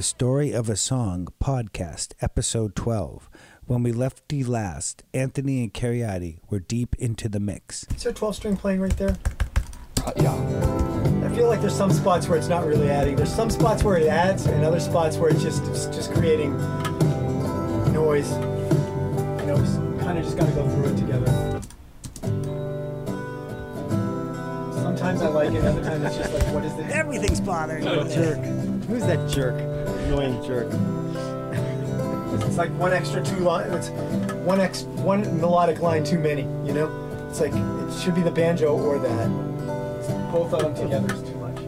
[0.00, 3.28] the Story of a Song podcast, episode 12.
[3.66, 7.84] When we left you last, Anthony and Cariati were deep into the mix.
[7.94, 9.14] Is there a 12 string playing right there?
[10.06, 10.32] Uh, yeah.
[11.26, 13.14] I feel like there's some spots where it's not really adding.
[13.14, 16.56] There's some spots where it adds, and other spots where it's just it's just creating
[17.92, 18.30] noise.
[18.32, 21.39] You know, we kind of just got to go through it together.
[24.90, 26.92] Sometimes I like it, other times it's just like, what is this?
[26.92, 28.12] Everything's bothering me.
[28.12, 28.38] jerk.
[28.88, 29.54] Who's that jerk?
[30.06, 30.66] Annoying jerk.
[32.42, 33.70] it's like one extra two line.
[33.70, 33.90] It's
[34.44, 36.42] one ex one melodic line too many.
[36.66, 39.28] You know, it's like it should be the banjo or that.
[40.32, 41.58] Both of them together is too much.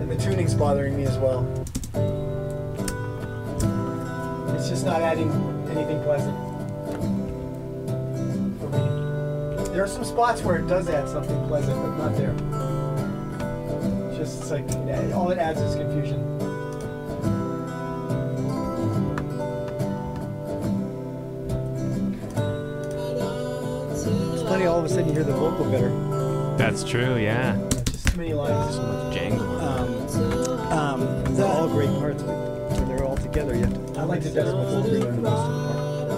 [0.00, 1.46] And the tuning's bothering me as well.
[4.56, 5.30] It's just not adding
[5.70, 6.49] anything pleasant
[9.80, 12.34] There are some spots where it does add something pleasant, but not there.
[14.10, 16.20] It's just it's like eh, all it adds is confusion.
[24.34, 25.88] It's funny, all of a sudden you hear the vocal better.
[26.58, 27.56] That's true, yeah.
[27.56, 28.74] Yeah, just too many lines.
[28.74, 29.60] So much jangle.
[29.60, 29.94] Um,
[30.72, 32.36] um, They're all great parts, but
[32.72, 34.00] when they're all together, you have to.
[34.00, 35.00] I like the decimal vocal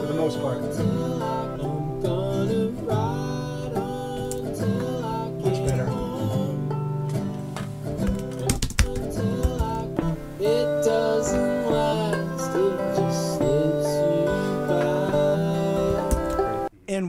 [0.01, 1.22] for the most part.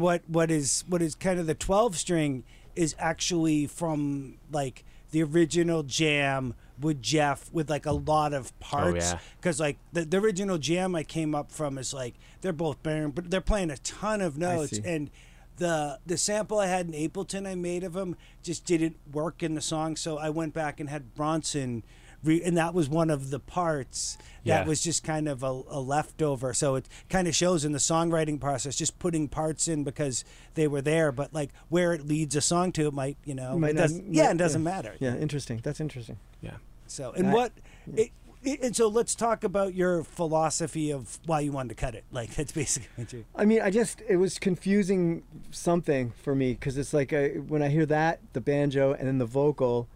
[0.04, 2.44] What what is what is kind of the 12 string
[2.75, 8.56] is actually from like the original jam with Jeff with like a lot of oh,
[8.59, 9.13] parts.
[9.13, 9.19] yeah.
[9.40, 13.12] because like the, the original jam I came up from is like they're both bearing
[13.12, 14.78] but they're playing a ton of notes.
[14.84, 15.09] and
[15.56, 19.56] the the sample I had in Ableton I made of them just didn't work in
[19.56, 19.96] the song.
[19.96, 21.84] So I went back and had Bronson
[22.23, 24.57] re- and that was one of the parts Yeah.
[24.57, 26.53] that was just kind of a, a leftover.
[26.53, 30.23] So it kind of shows in the songwriting process, just putting parts in because
[30.56, 31.12] they were there.
[31.12, 33.81] But like where it leads a song to, it might you know, Might it not-
[33.83, 34.72] doesn't, yeah, might- it doesn't yeah.
[34.72, 34.95] matter.
[35.00, 35.59] Yeah, interesting.
[35.63, 36.17] That's interesting.
[36.41, 36.57] Yeah.
[36.88, 37.51] So and I- what,
[37.95, 38.12] it,
[38.44, 42.03] it, and so let's talk about your philosophy of why you wanted to cut it.
[42.12, 43.23] Like that's basically true.
[43.35, 47.62] I mean, I just it was confusing something for me because it's like I, when
[47.62, 49.88] I hear that the banjo and then the vocal,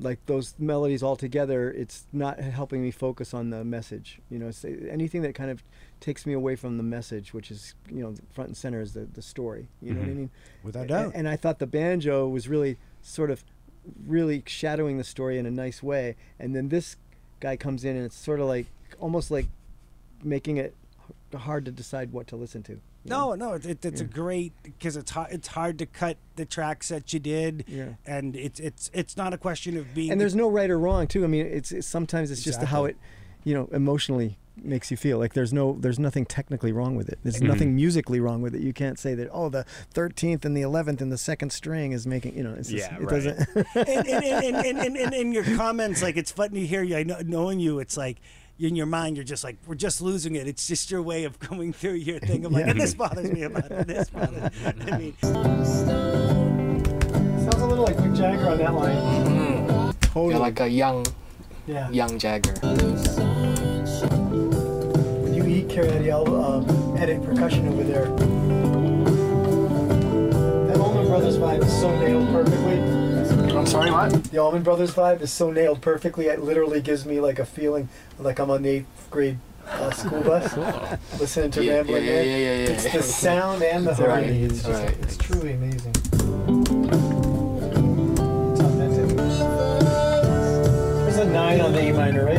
[0.00, 4.20] like those melodies all together, it's not helping me focus on the message.
[4.30, 5.62] You know, it's anything that kind of
[6.00, 9.06] takes me away from the message, which is you know front and center is the
[9.12, 9.68] the story.
[9.82, 10.16] You know what I Mhm.
[10.16, 10.30] mean?
[10.62, 11.12] Without A- doubt.
[11.14, 13.44] And I thought the banjo was really sort of
[14.06, 16.14] really shadowing the story in a nice way.
[16.38, 16.96] And then this
[17.40, 18.66] guy comes in and it's sort of like
[19.00, 19.46] almost like
[20.22, 20.74] making it
[21.34, 22.80] hard to decide what to listen to.
[23.04, 25.32] No, no, it, it, it's a great because it's hard.
[25.32, 27.94] It's hard to cut the tracks that you did, Yeah.
[28.06, 30.10] and it's it's it's not a question of being.
[30.12, 31.24] And there's no right or wrong too.
[31.24, 32.96] I mean, it's, it's sometimes it's just how it,
[33.44, 35.18] you know, emotionally makes you feel.
[35.18, 37.18] Like there's no there's nothing technically wrong with it.
[37.22, 37.46] There's Mhm.
[37.46, 38.60] nothing musically wrong with it.
[38.60, 39.64] You can't say that oh the
[39.94, 42.96] 13th and the 11th and the second string is making you know it's just, Yeah,
[42.98, 43.08] it right.
[43.10, 43.38] doesn't.
[43.56, 46.96] and, and, and, and, and, and, in your comments, like it's funny to hear you.
[46.96, 48.18] I know, knowing you, it's like
[48.58, 50.48] in your mind, you're just like, we're just losing it.
[50.48, 52.70] It's just your way of going through your thing of like, Yeah.
[52.72, 53.86] and this bothers me about it.
[53.86, 54.52] This bothers.
[54.76, 54.84] me.
[54.92, 55.78] I mean, Sounds
[57.62, 58.96] a little like Mick Jagger on that line.
[58.96, 60.00] Mm.
[60.00, 60.30] Totally.
[60.32, 61.06] You're like a young,
[61.66, 61.88] yeah.
[61.90, 62.54] young Jagger.
[65.22, 68.06] When you eat Cariati, I'll um, edit percussion over there.
[70.66, 73.07] That Allman Brothers vibe is so nailed perfectly.
[73.68, 74.24] I'm sorry, what?
[74.24, 76.28] The Allman Brothers vibe is so nailed perfectly.
[76.28, 80.22] It literally gives me like a feeling like I'm on the eighth grade uh, school
[80.22, 80.56] bus
[81.20, 82.26] listening to Yeah, Rambling yeah, Man.
[82.26, 84.42] yeah, yeah, yeah, It's the sound and the Right, harmony.
[84.44, 84.96] It's, just, right.
[85.02, 85.92] it's truly amazing.
[89.92, 92.38] There's a nine on the A minor, right?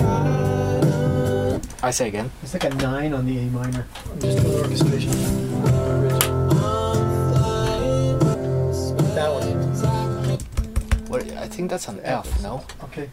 [1.83, 2.31] I say again.
[2.41, 3.85] It's like a nine on the A minor.
[4.11, 5.48] I'm just doing orchestration.
[11.59, 12.41] Think that's an F.
[12.41, 12.63] No.
[12.85, 13.09] Okay.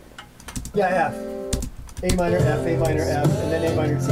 [0.73, 1.15] Yeah, F.
[2.05, 4.07] A minor, F, A minor, F, and then A minor, C.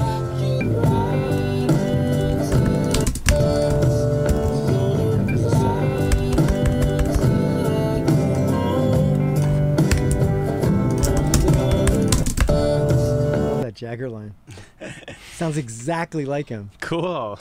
[13.62, 14.34] That Jagger line.
[15.34, 16.72] Sounds exactly like him.
[16.80, 17.38] Cool.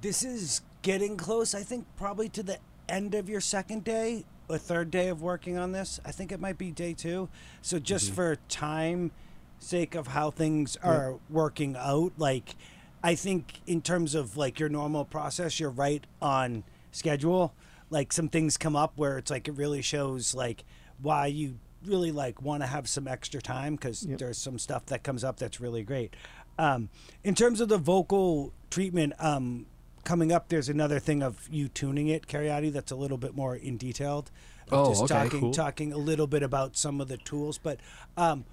[0.00, 1.54] this is getting close.
[1.54, 5.56] I think probably to the end of your second day or third day of working
[5.58, 6.00] on this.
[6.04, 7.28] I think it might be day two.
[7.62, 9.10] So just for time
[9.58, 12.56] sake of how things are working out, like
[13.02, 17.54] I think in terms of like your normal process, you're right on schedule.
[17.92, 20.64] like some things come up where it's like it really shows like
[21.02, 24.18] why you really like want to have some extra time because Yep.
[24.18, 26.14] there's some stuff that comes up that's really great.
[26.58, 26.88] Um,
[27.24, 29.66] in terms of the vocal treatment, um,
[30.04, 33.54] coming up, there's another thing of you tuning it, Cariati, that's a little bit more
[33.56, 34.30] in detailed.
[34.72, 35.52] Oh, just okay, talking, cool.
[35.52, 37.80] talking a little bit about some of the tools, but
[38.16, 38.44] um,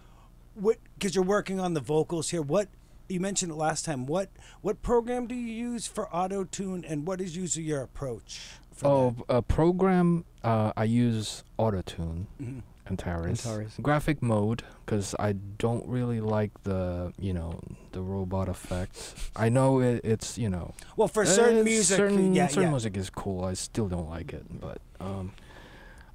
[0.55, 2.41] what because you're working on the vocals here.
[2.41, 2.69] What
[3.07, 4.05] you mentioned it last time.
[4.07, 4.29] What
[4.61, 8.41] what program do you use for auto tune, and what is usually your approach?
[8.73, 10.25] For Oh, a program.
[10.43, 12.61] Uh, I use Autotune, Mhm.
[12.89, 13.73] Antares, Antares.
[13.81, 17.59] graphic mode, because I don't really like the you know
[17.91, 19.15] the robot effect.
[19.35, 20.73] I know it, it's you know?
[20.95, 22.69] Well, for certain music, certain, yeah, certain yeah.
[22.69, 23.43] music is cool.
[23.43, 25.33] I still don't like it, but um,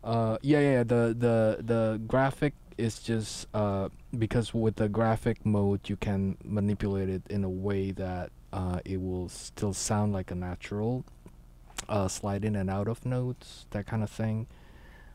[0.04, 0.82] uh, yeah, yeah.
[0.84, 3.88] The the the graphic is just uh
[4.18, 9.00] because with the graphic mode you can manipulate it in a way that uh it
[9.00, 11.04] will still sound like a natural,
[11.88, 14.46] uh, slide in and out of notes, that kind of thing.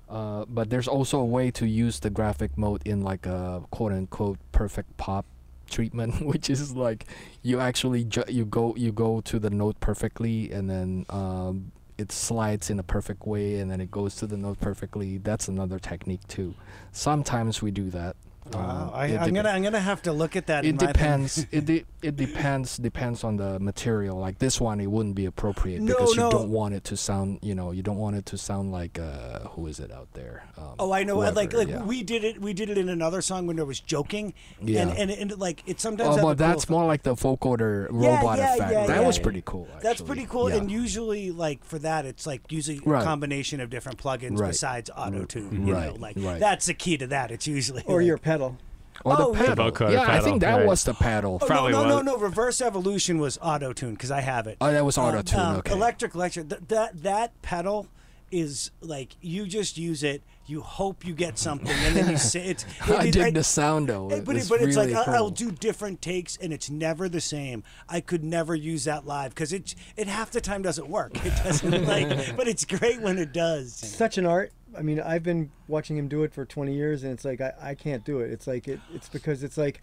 [0.09, 3.91] Uh, but there's also a way to use the graphic mode in like a quote
[3.91, 5.25] unquote perfect pop
[5.69, 7.05] treatment, which is like
[7.43, 12.11] you actually ju- you go you go to the note perfectly and then um, it
[12.11, 15.17] slides in a perfect way and then it goes to the note perfectly.
[15.17, 16.55] That's another technique too.
[16.91, 18.15] Sometimes we do that.
[18.53, 20.65] Wow, Um, I, I'm dep- gonna I'm gonna have to look at that.
[20.65, 21.45] in it my depends.
[21.51, 24.17] it de- it depends depends on the material.
[24.17, 27.39] Like this one, it wouldn't be appropriate No, because you don't want it to sound.
[27.41, 30.43] You know, you don't want it to sound like uh, who is it out there?
[30.57, 31.17] Um, Oh, I know.
[31.17, 31.83] like whoever, like yeah.
[31.83, 32.39] we did it.
[32.41, 34.33] We did it in another song when there was joking.
[34.61, 34.81] Yeah.
[34.81, 36.17] And and, and like it sometimes.
[36.17, 38.71] Oh, but that's cool more like the vocoder Yeah, robot yeah, effect.
[38.71, 39.07] yeah, that yeah.
[39.07, 39.67] was pretty cool.
[39.81, 40.49] That's pretty cool.
[40.49, 40.57] Yeah.
[40.57, 44.49] And usually, like for that, it's like usually a combination of different plugins Right.
[44.49, 45.51] besides auto tune.
[45.51, 46.39] You know, Right, like right.
[46.39, 47.31] that's the key to that.
[47.31, 48.36] It's usually Or like- your pedal.
[48.41, 49.45] Or the Oh, yeah.
[49.45, 49.71] pedal.
[49.71, 50.65] vocoder yeah, I think that right.
[50.65, 51.39] was the pedal.
[51.41, 52.17] Oh, Probably no, no, no, no.
[52.17, 54.57] Reverse Evolution was auto tune because I have it.
[54.59, 55.39] Oh, that was Um, auto tune.
[55.39, 55.71] um, okay.
[55.73, 56.49] Electric Electric.
[56.49, 57.87] Th- that that pedal
[58.31, 60.21] is like you just use it.
[60.49, 62.65] You hope you get something, and then you say it's.
[62.89, 64.07] I it- dig I- the sound though.
[64.09, 66.69] Eh, But, it, it's but it's really like I- I'll do different takes, and it's
[66.69, 67.63] never the same.
[67.89, 71.23] I could never use that live because it it half the time doesn't work.
[71.25, 73.73] It doesn't like, but it's great when it does.
[73.75, 74.51] Such an art.
[74.77, 77.53] I mean, I've been watching him do it for 20 years, and it's like I,
[77.61, 78.31] I can't do it.
[78.31, 79.81] It's like it, it's because it's like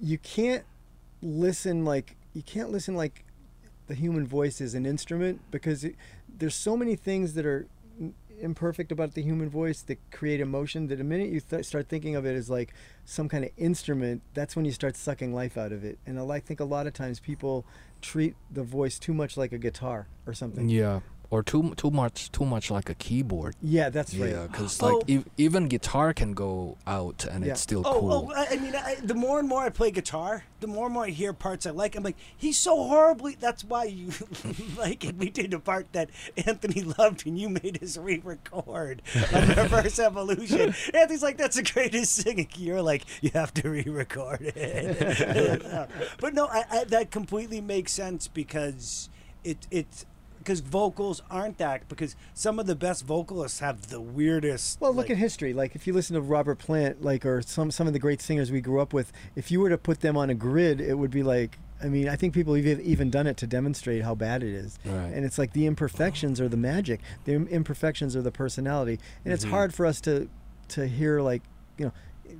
[0.00, 0.64] you can't
[1.22, 3.24] listen like you can't listen like
[3.86, 5.96] the human voice is an instrument because it,
[6.28, 7.66] there's so many things that are
[8.40, 12.16] imperfect about the human voice that create emotion that the minute you th- start thinking
[12.16, 12.72] of it as like
[13.04, 15.98] some kind of instrument that's when you start sucking life out of it.
[16.06, 17.66] And I like- think a lot of times people
[18.00, 20.68] treat the voice too much like a guitar or something.
[20.70, 21.00] Yeah,
[21.30, 23.54] or too too much too much like a keyboard.
[23.62, 24.86] yeah that's right Yeah, because Oh.
[24.96, 27.52] like e- even guitar can go out and Yeah.
[27.52, 28.32] it's still Oh, oh cool.
[28.34, 30.94] oh, I I mean, I, the more and more I play guitar, the more and
[30.94, 31.94] more I hear parts I like.
[31.96, 33.36] I'm like, he's so horribly.
[33.38, 34.10] That's why you
[34.76, 35.16] like it.
[35.16, 36.10] We did a part that
[36.46, 39.00] Anthony loved, and you made us re-record
[39.32, 40.74] on Reverse Evolution.
[40.92, 42.48] Anthony's like, that's the greatest singing.
[42.56, 45.88] You're like, you have to re-record it.
[46.20, 49.08] but no, I, I, that completely makes sense because
[49.44, 50.04] it it's.
[50.40, 51.88] Because vocals aren't that.
[51.88, 54.80] Because some of the best vocalists have the weirdest.
[54.80, 55.52] Well, look like- at history.
[55.52, 58.50] Like if you listen to Robert Plant, like or some some of the great singers
[58.50, 61.10] we grew up with, if you were to put them on a grid, it would
[61.10, 61.58] be like.
[61.82, 64.78] I mean, I think people have even done it to demonstrate how bad it is.
[64.84, 65.14] Right.
[65.14, 67.00] And it's like the imperfections are the magic.
[67.24, 68.98] The imperfections are the personality.
[69.24, 69.54] And it's mm-hmm.
[69.54, 70.28] hard for us to
[70.68, 71.42] to hear like,
[71.78, 71.92] you know,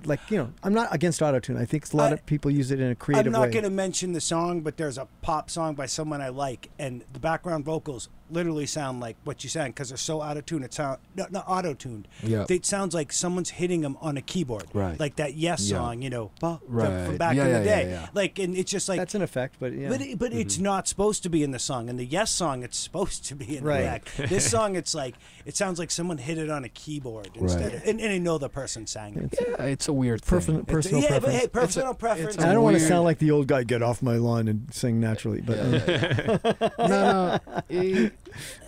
[0.05, 1.57] like you know, I'm not against autotune.
[1.59, 3.37] I think a lot I- of people use it in a creative way.
[3.37, 6.29] I'm not going to mention the song, but there's a pop song by someone I
[6.29, 10.37] like, and the background vocals literally sound like what you sang because they're so out
[10.37, 10.63] of tune.
[10.63, 12.07] It sound no, not auto tuned.
[12.23, 12.47] Yeah.
[12.49, 14.99] it sounds like someone's hitting them on a keyboard, Right.
[15.01, 15.79] Like that Yes Yeah.
[15.79, 17.07] song, you know, ba- from, Right.
[17.07, 17.83] from back Yeah, in the yeah, day.
[17.91, 18.09] yeah, yeah.
[18.15, 18.99] Like, and it's just like.
[19.01, 19.89] That's an effect, but yeah.
[19.89, 20.63] but it, but it's Mm-hmm.
[20.63, 21.91] not supposed to be in the song.
[21.91, 23.81] And the Yes song, it's supposed to be in Right.
[24.05, 24.29] the back.
[24.31, 27.75] This song, it's like it sounds like someone hit it on a keyboard instead, Right.
[27.75, 29.35] of, and, and I know the person sang it.
[29.59, 30.65] yeah, it's a weird Person- thing.
[30.67, 31.25] personal yeah, preference.
[31.25, 32.37] but hey, It's a- personal it's preference.
[32.37, 33.63] a I don't want to weird- sound like the old guy.
[33.65, 35.57] Get off my lawn and sing naturally, but
[36.79, 37.39] no, no.
[37.71, 38.11] eh,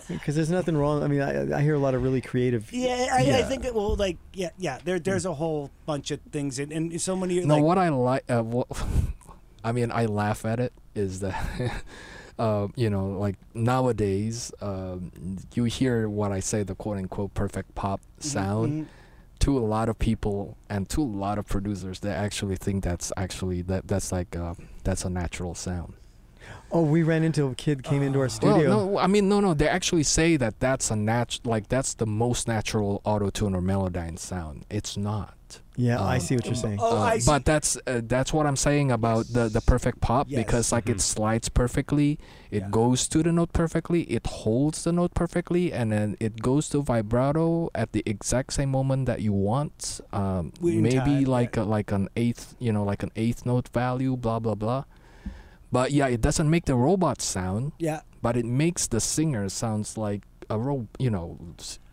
[0.09, 1.03] because there's nothing wrong.
[1.03, 2.73] I mean, I, I hear a lot of really creative.
[2.73, 3.47] Yeah, I, I Yeah.
[3.47, 4.79] think it will like yeah, yeah.
[4.83, 7.39] There, there's a whole bunch of things, and, and so many.
[7.45, 8.67] no, like, what I like, uh, what,
[9.63, 11.83] I mean, I laugh at it is that,
[12.39, 15.11] uh, you know, like nowadays, um,
[15.53, 18.85] you hear what I say, the quote unquote perfect pop sound.
[18.85, 18.87] Mhm.
[19.43, 23.11] To a lot of people and to a lot of producers, they actually think that's
[23.17, 24.53] actually that that's like uh,
[24.85, 25.95] that's a natural sound.
[26.75, 28.69] Oh, we ran into a kid came into our studio.
[28.69, 29.53] Well, no, I mean, no, no.
[29.53, 33.61] They actually say that that's a nat, like that's the most natural auto tune or
[33.61, 34.65] melodyne sound.
[34.71, 35.37] It's not.
[35.75, 36.79] Yeah, I Um, see what you're saying.
[36.81, 37.27] Oh, Uh, I see.
[37.29, 40.43] But that's uh, that's what I'm saying about the the perfect pop Yes.
[40.43, 41.01] because like it Mhm.
[41.01, 42.17] slides perfectly,
[42.49, 42.69] it Yeah.
[42.71, 46.81] goes to the note perfectly, it holds the note perfectly, and then it goes to
[46.81, 50.01] vibrato at the exact same moment that you want.
[50.11, 51.63] Um, maybe time, like yeah.
[51.63, 54.85] a, like an eighth, you know, like an eighth note value, blah blah blah.
[55.73, 58.01] But yeah, it doesn't make the robot sound, yeah.
[58.21, 61.39] but it makes the singer sounds like a ro, you know,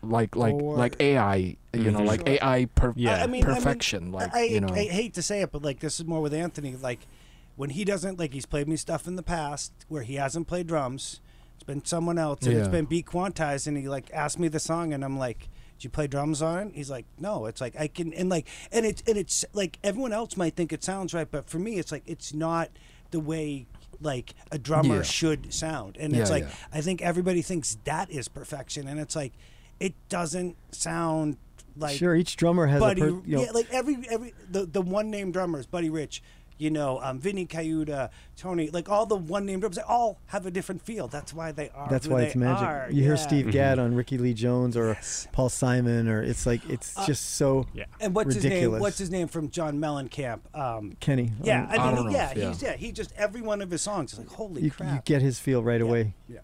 [0.03, 2.05] like like Or- like AI, you know, Mhm.
[2.05, 3.15] like AI per- Yeah.
[3.15, 4.71] I mean, I mean, perfection, like I, you know.
[4.71, 6.75] I hate to say it, but like this is more with Anthony.
[6.75, 7.07] Like
[7.55, 10.67] when he doesn't like he's played me stuff in the past where he hasn't played
[10.67, 11.19] drums.
[11.55, 14.59] It's been someone else, and it's been beat quantized, and he like asked me the
[14.59, 15.47] song, and I'm like,
[15.77, 18.47] "Did you play drums on it?" He's like, "No." It's like I can and like
[18.71, 21.77] and it's and it's like everyone else might think it sounds right, but for me,
[21.79, 22.69] it's like it's not
[23.11, 23.65] the way
[24.01, 25.01] like a drummer Yeah.
[25.03, 26.49] should sound, and it's like yeah.
[26.73, 29.33] I think everybody thinks that is perfection, and it's like
[29.79, 31.37] it doesn't sound
[31.77, 34.65] like sure, each drummer has Buddy, a per, you know, yeah, like every every the
[34.65, 36.21] the one name drummers, Buddy Rich,
[36.61, 40.45] you know, um, Vinny Colaiuta, Tony, like all the one name drummers, they all have
[40.45, 41.07] a different feel.
[41.07, 41.89] That's why they are.
[41.89, 42.67] that's who why they it's magic.
[42.67, 42.87] are.
[42.91, 43.17] You hear.
[43.17, 45.27] Steve Gadd on Rickie Lee Jones or Yes.
[45.31, 47.85] Paul Simon or it's like it's Uh, just so Yeah.
[47.99, 48.79] And what's his name?
[48.79, 50.39] What's his name from John Mellencamp?
[50.53, 51.31] Um, Kenny.
[51.43, 52.47] yeah, um, I mean, I don't know yeah, if- yeah.
[52.49, 54.93] he's yeah, he just every one of his songs is like holy you, crap.
[54.93, 55.87] you get his feel right Yeah.
[55.87, 56.13] away.
[56.29, 56.39] Yeah.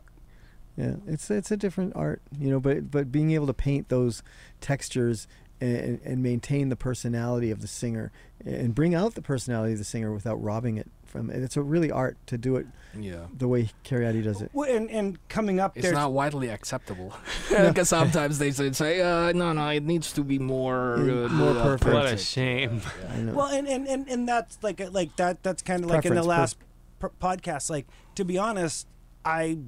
[0.77, 2.59] Yeah, it's it's a different art, you know.
[2.59, 4.21] But but being able to paint those
[4.61, 5.27] textures
[5.59, 8.11] and, and maintain the personality of the singer
[8.47, 11.41] and bring out the personality of the singer without robbing it from it.
[11.41, 13.25] It's a really art to do it yeah.
[13.35, 14.51] the way Cariati does it.
[14.53, 17.13] Well, and and coming up It's there's not widely acceptable
[17.49, 21.57] because sometimes they say, say uh, no, no, it needs to be more, uh, more
[21.57, 21.93] uh, perfect.
[21.93, 22.81] What a shame.
[23.09, 23.33] I know.
[23.33, 25.43] Well, and, and, and, and that's like like that.
[25.43, 26.57] That's kind of like in the last
[26.99, 27.69] pr- podcast.
[27.69, 28.87] Like to be honest,
[29.25, 29.59] I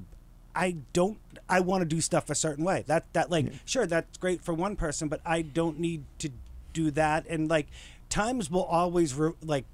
[0.54, 1.18] I don't.
[1.48, 2.84] I want to do stuff a certain way.
[2.86, 6.30] That that like sure that's great for one person, but I don't need to
[6.72, 7.26] do that.
[7.28, 7.68] And like
[8.10, 9.64] times will always re- like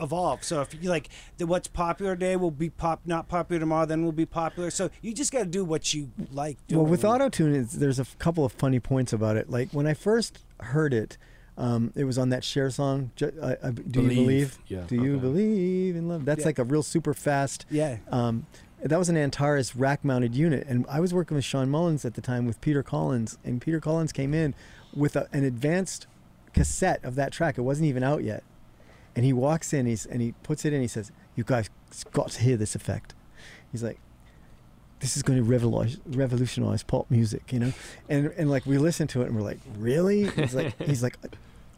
[0.00, 0.42] evolve.
[0.44, 4.04] So if you like the what's popular today will be pop not popular tomorrow, then
[4.04, 4.70] will be popular.
[4.70, 6.58] So you just got to do what you like.
[6.70, 9.48] Well, with auto tune, there's a f- couple of funny points about it.
[9.48, 11.16] Like when I first heard it,
[11.56, 13.12] um, it was on that Cher song.
[13.16, 14.16] Ju- I, I, do you Believe.
[14.16, 14.58] believe?
[14.66, 14.82] Yeah.
[14.88, 16.24] Do you believe in love?
[16.24, 16.46] That's Yeah.
[16.46, 17.64] like a real super fast.
[17.70, 17.98] yeah.
[18.10, 18.46] Um,
[18.82, 22.20] that was an Antares rack-mounted unit, and I was working with Shawn Mullins at the
[22.20, 24.54] time with Peter Collins, and Peter Collins came in
[24.94, 26.06] with a, an advanced
[26.56, 27.58] cassette of that track.
[27.58, 28.42] It wasn't even out yet,
[29.14, 30.80] and he walks in, he's and he puts it in.
[30.80, 31.70] He says, "You guys
[32.12, 33.14] got to hear this effect."
[33.70, 33.98] He's like,
[35.00, 37.72] "This is going to revolutionize, revolutionize pop music," you know,
[38.08, 41.16] and and like we listened to it, and we're like, "Really?" He's like, "He's like."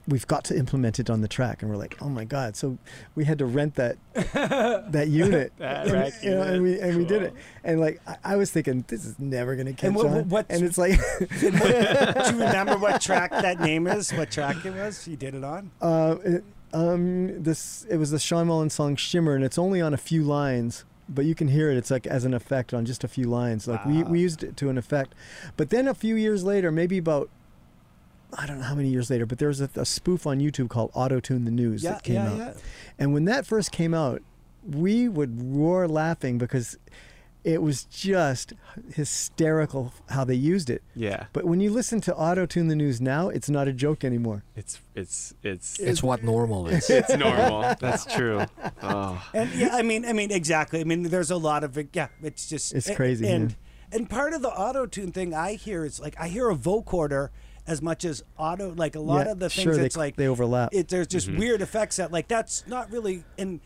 [0.08, 2.78] We've got to implement it on the track, and we're like, "Oh my god!" So
[3.14, 7.04] we had to rent that that unit, That and, you know, and we and we
[7.04, 7.34] did it.
[7.62, 10.28] And like I, I was thinking, this is never gonna catch what- on.
[10.30, 10.98] what's- and it's like,
[11.40, 11.50] Do you
[12.40, 14.10] remember what track that name is?
[14.12, 15.06] What track it was?
[15.06, 15.70] You did it on?
[15.82, 19.92] uh, it, um, this it was the Shawn Mullins song "Shimmer," and it's only on
[19.92, 21.76] a few lines, but you can hear it.
[21.76, 23.68] It's like as an effect on just a few lines.
[23.68, 25.14] Like we we used it to an effect,
[25.58, 27.28] but then a few years later, maybe about.
[28.36, 30.68] I don't know how many years later, but there was a, a spoof on YouTube
[30.68, 32.36] called "Auto Tune the News" Yeah, that came yeah, out.
[32.38, 32.52] yeah.
[32.98, 34.22] And when that first came out,
[34.66, 36.76] we would roar laughing because
[37.44, 38.52] it was just
[38.94, 40.82] hysterical how they used it.
[40.94, 41.26] Yeah.
[41.32, 44.42] But when you listen to Auto Tune the News now, it's not a joke anymore.
[44.56, 46.90] It's it's it's It's what normal is.
[46.90, 47.74] it's normal.
[47.80, 48.44] That's true.
[48.82, 49.24] Oh.
[49.32, 50.80] And yeah, I mean, I mean, exactly.
[50.80, 51.88] I mean, there's a lot of it.
[51.94, 53.56] Yeah, it's just It's crazy, And man.
[53.92, 57.30] and part of the auto tune thing I hear is like I hear a vocoder
[57.68, 58.72] as much as auto.
[58.74, 60.70] Like a lot Yeah, of the things, sure, they, it's like they overlap.
[60.72, 60.88] it.
[60.88, 61.38] There's just Mhm.
[61.38, 63.60] weird effects that like that's not really and.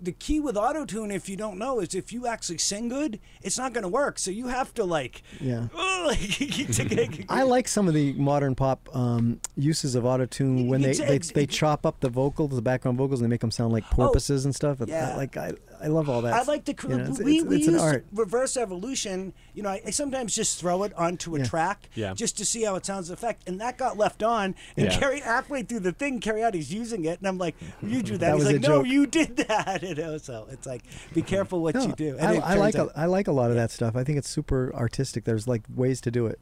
[0.00, 3.20] The key with auto tune, if you don't know, is if you actually sing good,
[3.40, 4.18] it's not going to work.
[4.18, 5.68] So you have to like, yeah.
[6.04, 10.92] like I like some of the modern pop um, uses of auto tune when they,
[10.92, 13.84] they they chop up the vocals, the background vocals, and they make them sound like
[13.84, 14.82] porpoises and stuff.
[14.82, 15.16] I- yeah.
[15.16, 15.52] like I,
[15.84, 16.32] I love all that.
[16.32, 18.06] I like the cr- you know, it's, we it's, we it's use an art.
[18.12, 19.34] reverse evolution.
[19.52, 21.44] You know, I, I sometimes just throw it onto a Yeah.
[21.44, 22.14] track Yeah.
[22.14, 24.54] just to see how it sounds effect, and that got left on.
[24.76, 24.98] And Yeah.
[24.98, 28.16] carry halfway through the thing, carry out he's using it, and I'm like, you drew
[28.18, 28.24] that.
[28.30, 28.86] That He's was a like, no, joke.
[28.86, 29.82] you did that.
[29.82, 32.16] You know, so it's like, be careful what No, you do.
[32.18, 33.94] And I, I like turns out- I like a lot of that stuff.
[33.94, 35.24] I think it's super artistic.
[35.24, 36.38] There's like ways to do it.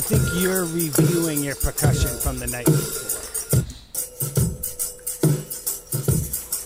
[0.00, 3.60] I think you're reviewing your percussion from the night before.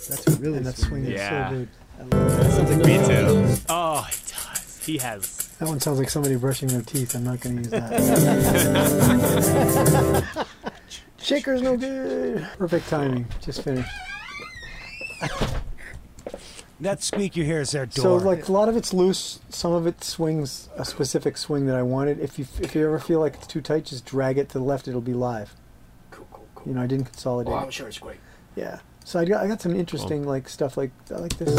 [0.09, 1.49] That's really that swing is Yeah.
[1.51, 1.69] so good.
[2.53, 3.57] Something Me too.
[3.69, 4.81] Oh, it does.
[4.87, 5.49] He has.
[5.59, 7.17] That one sounds like somebody brushing their teeth.
[7.17, 7.91] I'm not going to use that.
[11.19, 12.47] Shaker's no good.
[12.57, 13.27] Perfect timing.
[13.43, 13.91] Just finished.
[16.81, 18.03] That squeak you hear is their door.
[18.03, 19.39] So like a lot of it's loose.
[19.49, 22.19] Some of it swings a specific swing that I wanted.
[22.19, 24.65] If you if you ever feel like it's too tight, just drag it to the
[24.65, 24.89] left.
[24.89, 25.55] It'll be live.
[26.11, 26.69] Cool, cool, cool.
[26.69, 27.53] You know, I didn't consolidate.
[27.53, 28.19] Oh, I'm sure it's great.
[28.57, 28.81] Yeah.
[29.05, 31.55] So I got I got some interesting like stuff like like this.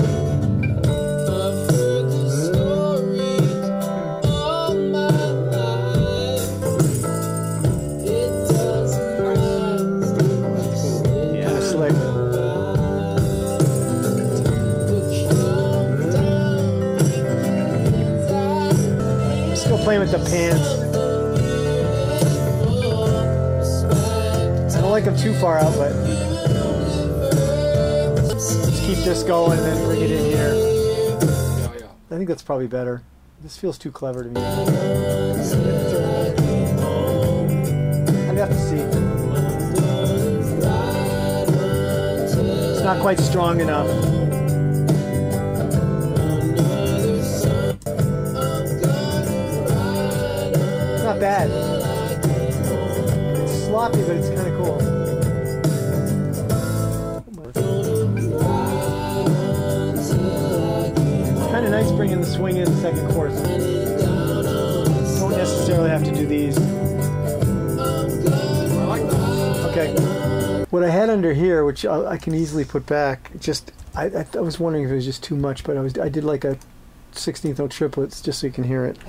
[20.26, 20.68] Pants.
[24.76, 25.94] I don't like them too far out, but
[28.30, 30.54] just keep this going and then bring it in here.
[32.12, 33.02] I think that's probably better.
[33.42, 34.42] This feels too clever to me.
[38.30, 38.80] I'd have to see.
[42.74, 44.15] It's not quite strong enough.
[51.26, 51.50] Bad.
[53.42, 54.78] It's sloppy, but it's kind of cool.
[61.32, 63.42] It's kind of nice bringing the swing in the second chorus.
[65.20, 66.60] Don't necessarily have to do these.
[69.72, 69.96] Okay.
[70.70, 74.28] What I had under here, which I, I can easily put back, just I, I,
[74.36, 76.44] I was wondering if it was just too much, but I was I did like
[76.44, 76.60] a
[77.14, 79.00] 16th note triplets just so you can hear it.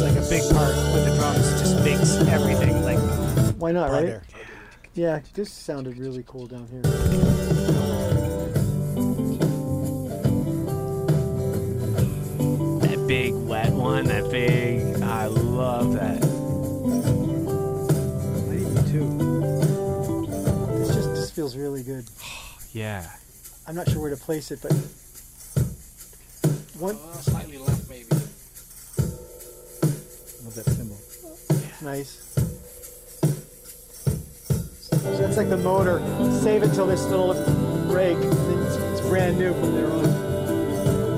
[0.00, 1.46] Is like a big part with the drums.
[1.52, 2.98] It just makes everything like
[3.58, 4.06] Why not, right?
[4.06, 4.22] better.
[4.94, 6.82] Yeah, this sounded really cool down here.
[11.70, 14.04] That big wet one.
[14.06, 15.02] That big.
[15.02, 16.22] I love that.
[18.48, 20.78] I even too.
[20.78, 22.04] This just this feels really good.
[22.72, 23.04] Yeah.
[23.66, 24.70] I'm not sure where to place it, but
[26.78, 27.58] one Uh, slightly
[31.82, 32.26] nice.
[34.90, 35.98] So that's like the motor.
[36.40, 37.34] Save it till this little
[37.90, 38.16] break.
[38.18, 41.10] It's, it's brand new from there on.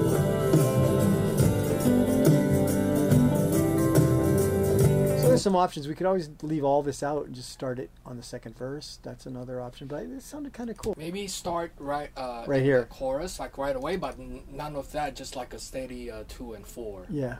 [5.21, 5.87] So there's some options.
[5.89, 8.99] We could always leave all this out and just start it on the second verse.
[9.03, 9.87] That's another option.
[9.87, 10.95] But it sounded kind of cool.
[10.97, 12.87] Maybe start right uh, Right here.
[12.91, 15.15] chorus, like right away, but n- none of that.
[15.17, 17.07] Just like a steady uh, two and four.
[17.09, 17.37] Yeah,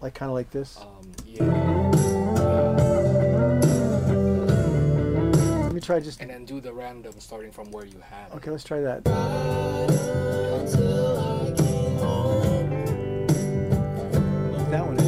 [0.00, 0.78] like kind of like this.
[0.78, 2.11] Um, yeah.
[5.64, 6.20] Let me try just.
[6.20, 8.28] And then do the random starting from where you had.
[8.32, 8.36] it.
[8.36, 9.04] Okay, let's try that.
[14.70, 14.98] That one.
[14.98, 15.02] Eh?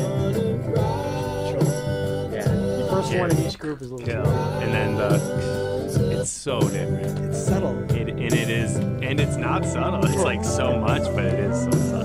[2.34, 2.42] Yeah.
[2.44, 3.20] The first Yeah.
[3.20, 4.06] one in each group is a little.
[4.06, 4.26] Kill.
[4.26, 6.20] And then the.
[6.20, 7.18] It's so different.
[7.20, 7.78] It's subtle.
[7.92, 10.04] It, and it is, and it's not subtle.
[10.04, 12.03] It's like so much, but it is so subtle.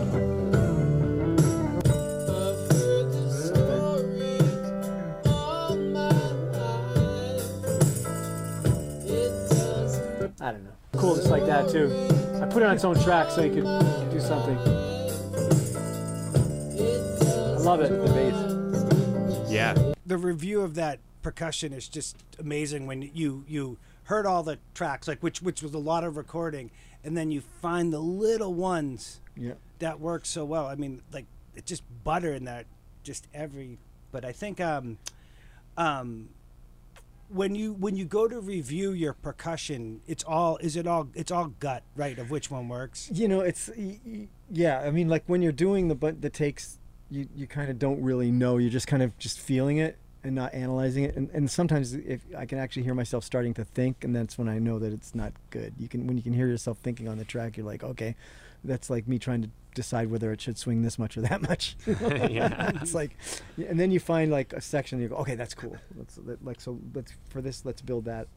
[10.41, 10.71] I don't know.
[10.93, 11.91] Cool, just like that too.
[12.41, 14.57] I put it on its own track so you could do something.
[16.79, 17.89] I love it.
[17.89, 19.51] The bass.
[19.51, 19.75] Yeah.
[20.05, 25.07] The review of that percussion is just amazing when you you heard all the tracks
[25.07, 26.71] like which which was a lot of recording
[27.03, 29.53] and then you find the little ones Yeah.
[29.79, 30.65] that work so well.
[30.67, 31.25] I mean, like
[31.55, 32.65] it's just butter in that
[33.03, 33.77] just every.
[34.11, 34.97] But I think um,
[35.77, 36.29] um,
[37.29, 41.31] when you when you go to review your percussion, it's all is it all it's
[41.31, 43.09] all gut right of which one works.
[43.13, 43.69] You know, it's
[44.49, 44.79] yeah.
[44.79, 48.01] I mean, like when you're doing the but the takes, you you kind of don't
[48.01, 48.57] really know.
[48.57, 51.15] You're just kind of just feeling it and not analyzing it.
[51.15, 54.49] And and sometimes if I can actually hear myself starting to think, and that's when
[54.49, 55.73] I know that it's not good.
[55.77, 58.15] You can when you can hear yourself thinking on the track, you're like, okay,
[58.63, 61.75] that's like me trying to decide whether it should swing this much or that much.
[62.29, 62.71] Yeah.
[62.75, 63.15] it's like,
[63.57, 64.97] and then you find like a section.
[64.97, 65.77] And you go, okay, that's cool.
[65.95, 66.79] Let's let, like so.
[66.93, 67.65] Let's for this.
[67.65, 68.27] Let's build that.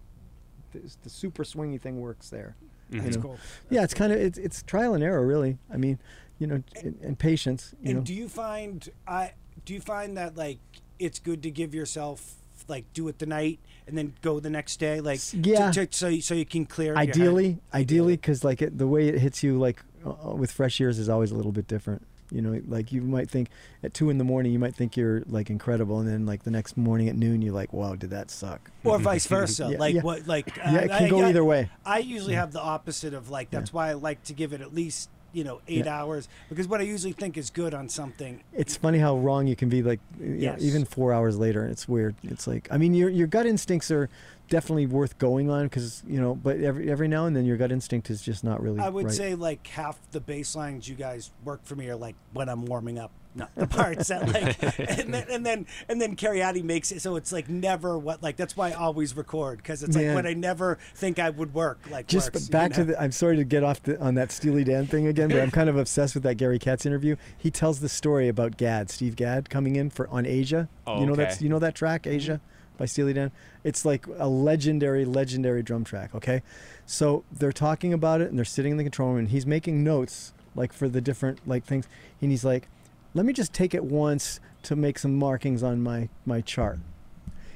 [0.72, 2.56] This, the super swingy thing works there.
[2.90, 3.02] Mhm.
[3.04, 3.22] That's know.
[3.22, 3.38] cool.
[3.70, 5.58] Yeah, it's kind of it's it's trial and error, really.
[5.72, 5.98] I mean,
[6.38, 7.74] you know, and, and patience.
[7.82, 9.32] You and know, do you find I
[9.64, 10.58] do you find that like
[10.98, 12.36] it's good to give yourself
[12.68, 13.58] like do it the night
[13.88, 15.70] and then go the next day like to- Yeah.
[15.72, 19.18] to- so so you can clear your ideally, ideally, because like it, the way it
[19.18, 22.06] hits you, like Uh, with fresh ears is always a little bit different.
[22.30, 23.50] You know, like you might think
[23.82, 26.50] at two in the morning, you might think you're like incredible, and then like the
[26.50, 28.70] next morning at noon, you're like, wow, did that suck?
[28.84, 29.68] or vice versa.
[29.70, 30.00] Yeah, like yeah.
[30.00, 30.26] what?
[30.26, 31.68] Like yeah, uh, it can I- go I- either way.
[31.84, 34.74] I usually have the opposite of like that's why I like to give it at
[34.74, 35.98] least you know eight Yeah.
[36.02, 38.42] hours because what I usually think is good on something.
[38.54, 39.82] It's funny how wrong you can be.
[39.82, 42.14] Like, you know, even four hours later, it's weird.
[42.22, 44.08] It's like, I mean, your your gut instincts are
[44.52, 47.72] definitely worth going on because you know, but every every now and then, your gut
[47.72, 48.80] instinct is just not really.
[48.80, 49.14] I would right.
[49.14, 52.66] say like half the bass lines you guys work for me are like when I'm
[52.66, 54.62] warming up, not the parts that like,
[54.98, 58.36] and then and then and then Cariati makes it so it's like never what like
[58.36, 60.16] that's why I always record because it's like Man.
[60.16, 63.12] when I never think I would work like just works, back you to the i'm
[63.12, 65.76] sorry to get off the, on that steely dan thing again but i'm kind of
[65.76, 69.76] obsessed with that gary katz interview he tells the story about gadd steve gadd coming
[69.76, 71.22] in for on Aja Oh, you know okay.
[71.22, 72.40] that's you know that track Aja
[72.76, 73.30] by steely dan.
[73.64, 76.42] It's like a legendary legendary drum track okay?
[76.86, 79.84] So they're talking about it and they're sitting in the control room and he's making
[79.84, 81.86] notes like for the different like things.
[82.20, 82.68] And he's like
[83.14, 86.78] let me just take it once to make some markings on my my chart.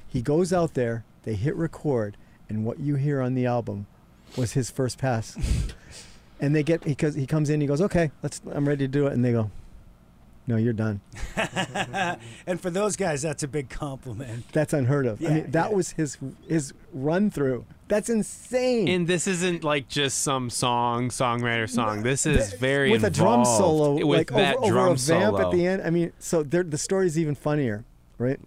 [0.06, 2.16] He goes out there they hit record
[2.48, 3.86] and what you hear on the album
[4.36, 5.36] was his first pass.
[6.38, 9.06] And they get because he comes in he goes okay let's i'm ready to do
[9.06, 9.50] it and they go
[10.46, 11.00] no you're done
[12.46, 14.44] and for those guys that's a big compliment.
[14.52, 15.76] that's unheard of i Yeah, mean that yeah.
[15.76, 21.70] was his his run through that's insane And this isn't like just some song, songwriter
[21.70, 22.02] song.
[22.02, 24.98] This is Th- very with a drum solo with like that over, over a vamp
[25.36, 25.40] solo.
[25.40, 27.84] at the end i mean so they're- the story's even funnier
[28.18, 28.40] right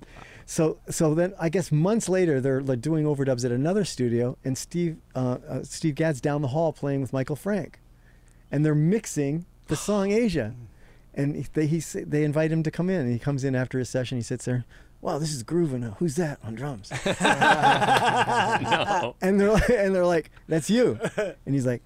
[0.45, 4.57] so so then i guess months later they're like doing overdubs at another studio and
[4.57, 7.79] steve uh, uh, steve gadd's down the hall playing with michael frank
[8.51, 10.53] and they're mixing the song Aja
[11.13, 13.89] and they he, they invite him to come in and he comes in after his
[13.89, 14.65] session he sits there
[15.01, 16.91] wow this is grooving who's that on drums
[17.21, 19.15] no.
[19.21, 21.81] and they're like, and they're like that's you and he's like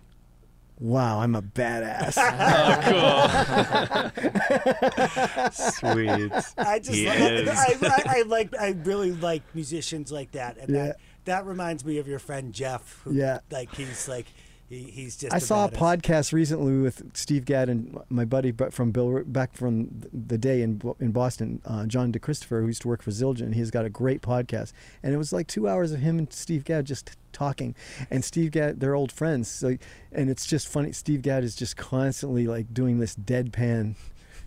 [0.80, 5.52] wow i'm a badass oh, cool.
[5.52, 6.32] Sweet.
[6.58, 7.48] I just He like, is.
[7.50, 10.86] I, I, I like I really like musicians like that, and Yeah.
[10.88, 13.02] that that reminds me of your friend Jeff.
[13.04, 13.40] Who, Yeah.
[13.52, 14.26] like he's like
[14.74, 15.34] he, he's just.
[15.34, 20.04] I saw a podcast recently with Steve Gadd and my buddy from Bill back from
[20.12, 23.54] the day in in Boston, uh, John DeChristopher, who used to work for Zildjian.
[23.54, 26.66] He's got a great podcast, and it was like two hours of him and Steve
[26.66, 27.76] Gadd just talking.
[28.10, 29.78] And Steve Gadd, they're old friends, so
[30.12, 30.92] and it's just funny.
[30.92, 33.96] Steve Gadd is just constantly like doing this deadpan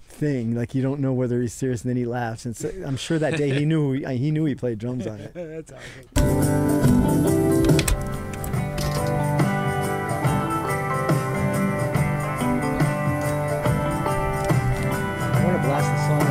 [0.09, 2.45] thing, like you don't know whether he's serious, and then he laughs.
[2.45, 5.21] And so I'm sure that day he knew he, he knew he played drums on
[5.21, 5.33] it.
[5.35, 5.73] That's
[6.17, 6.77] awesome.
[15.77, 16.26] The song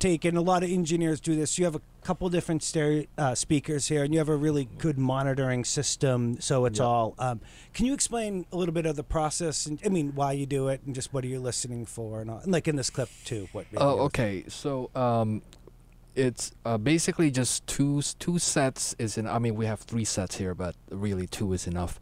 [0.00, 1.58] take, and a lot of engineers do this.
[1.58, 4.98] You have a couple different stereo uh, speakers here, and you have a really good
[4.98, 6.40] monitoring system.
[6.40, 7.14] So it's all.
[7.18, 7.40] Um,
[7.74, 9.66] can you explain a little bit of the process?
[9.66, 12.30] And I mean, why you do it, and just what are you listening for, and
[12.30, 13.48] all, and like in this clip too.
[13.52, 13.66] What?
[13.76, 14.44] Oh, okay.
[14.48, 15.42] So um,
[16.16, 19.26] it's uh, basically just two two sets is in.
[19.26, 22.00] I mean, we have three sets here, but really two is enough.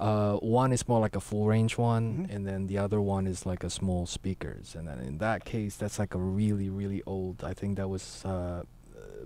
[0.00, 2.34] Uh, one is more like a full range one, Mhm.
[2.34, 4.74] and then the other one is like a small speakers.
[4.74, 7.44] And then in that case, that's like a really really old.
[7.44, 8.62] I think that was uh,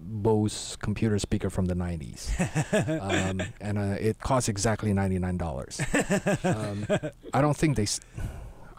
[0.00, 2.28] Bose computer speaker from the 90s,
[3.00, 5.80] um, and uh, it costs exactly ninety nine dollars.
[6.44, 6.86] um,
[7.32, 7.84] I don't think they.
[7.84, 8.00] s-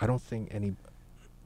[0.02, 0.76] I don't think any.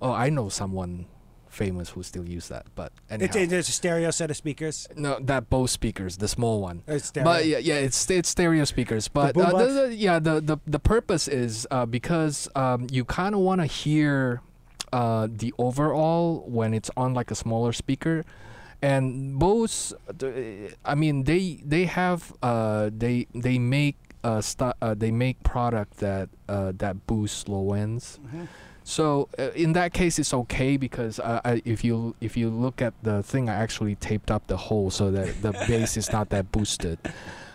[0.02, 1.06] Oh, I know someone
[1.50, 3.26] famous who still use that, but anyhow.
[3.36, 4.88] It's, it's a stereo set of speakers.
[4.96, 6.84] no, that Bose speakers, the small one.
[6.88, 7.26] Or stereo.
[7.26, 9.08] But yeah, yeah, it's it's stereo speakers.
[9.08, 13.36] But uh, the, the, yeah, the, the the purpose is uh, because um, you kind
[13.36, 14.42] of want to hear
[14.94, 18.24] uh, the overall when it's on like a smaller speaker,
[18.82, 19.94] and Bose,
[20.86, 25.98] I mean they they have uh, they they make uh, st- uh they make product
[25.98, 28.20] that uh, that boosts low ends.
[28.26, 28.48] Mhm.
[28.90, 32.82] So uh, in that case, it's okay because uh, I, if you if you look
[32.82, 36.30] at the thing, I actually taped up the hole so that the bass is not
[36.30, 36.98] that boosted.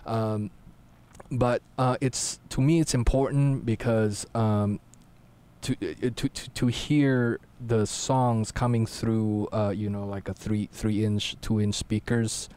[0.07, 0.51] Um,
[1.33, 4.79] but uh, it's to me it's important because um,
[5.63, 10.35] to, uh, to to to hear the songs coming through, uh, you know, like a
[10.35, 12.49] three three inch two inch speakers.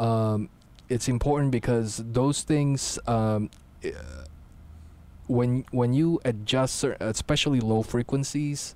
[0.00, 0.48] Um,
[0.88, 2.98] it's important because those things.
[5.28, 8.74] Uh, when when you adjust, cer- especially low frequencies,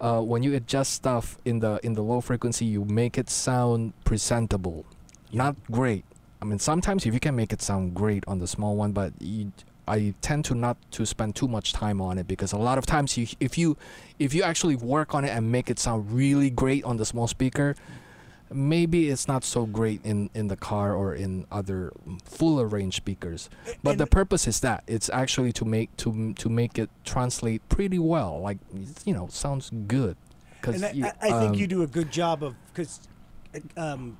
[0.00, 3.92] uh, when you adjust stuff in the in the low frequency, you make it sound
[4.04, 4.84] presentable,
[5.32, 6.04] not great.
[6.40, 9.12] I mean, sometimes if you can make it sound great on the small one, but
[9.20, 9.52] you,
[9.88, 12.86] I tend to not to spend too much time on it because a lot of
[12.86, 13.76] times you if you
[14.18, 17.26] if you actually work on it and make it sound really great on the small
[17.26, 17.74] speaker,
[18.52, 21.92] maybe it's not so great in in the car or in other
[22.24, 23.48] fuller range speakers.
[23.82, 27.66] But And- the purpose is that it's actually to make to to make it translate
[27.68, 28.58] pretty well, like
[29.04, 30.16] you know, sounds good.
[30.60, 33.00] Because I, I I think you do a good job of because,
[33.76, 34.16] um,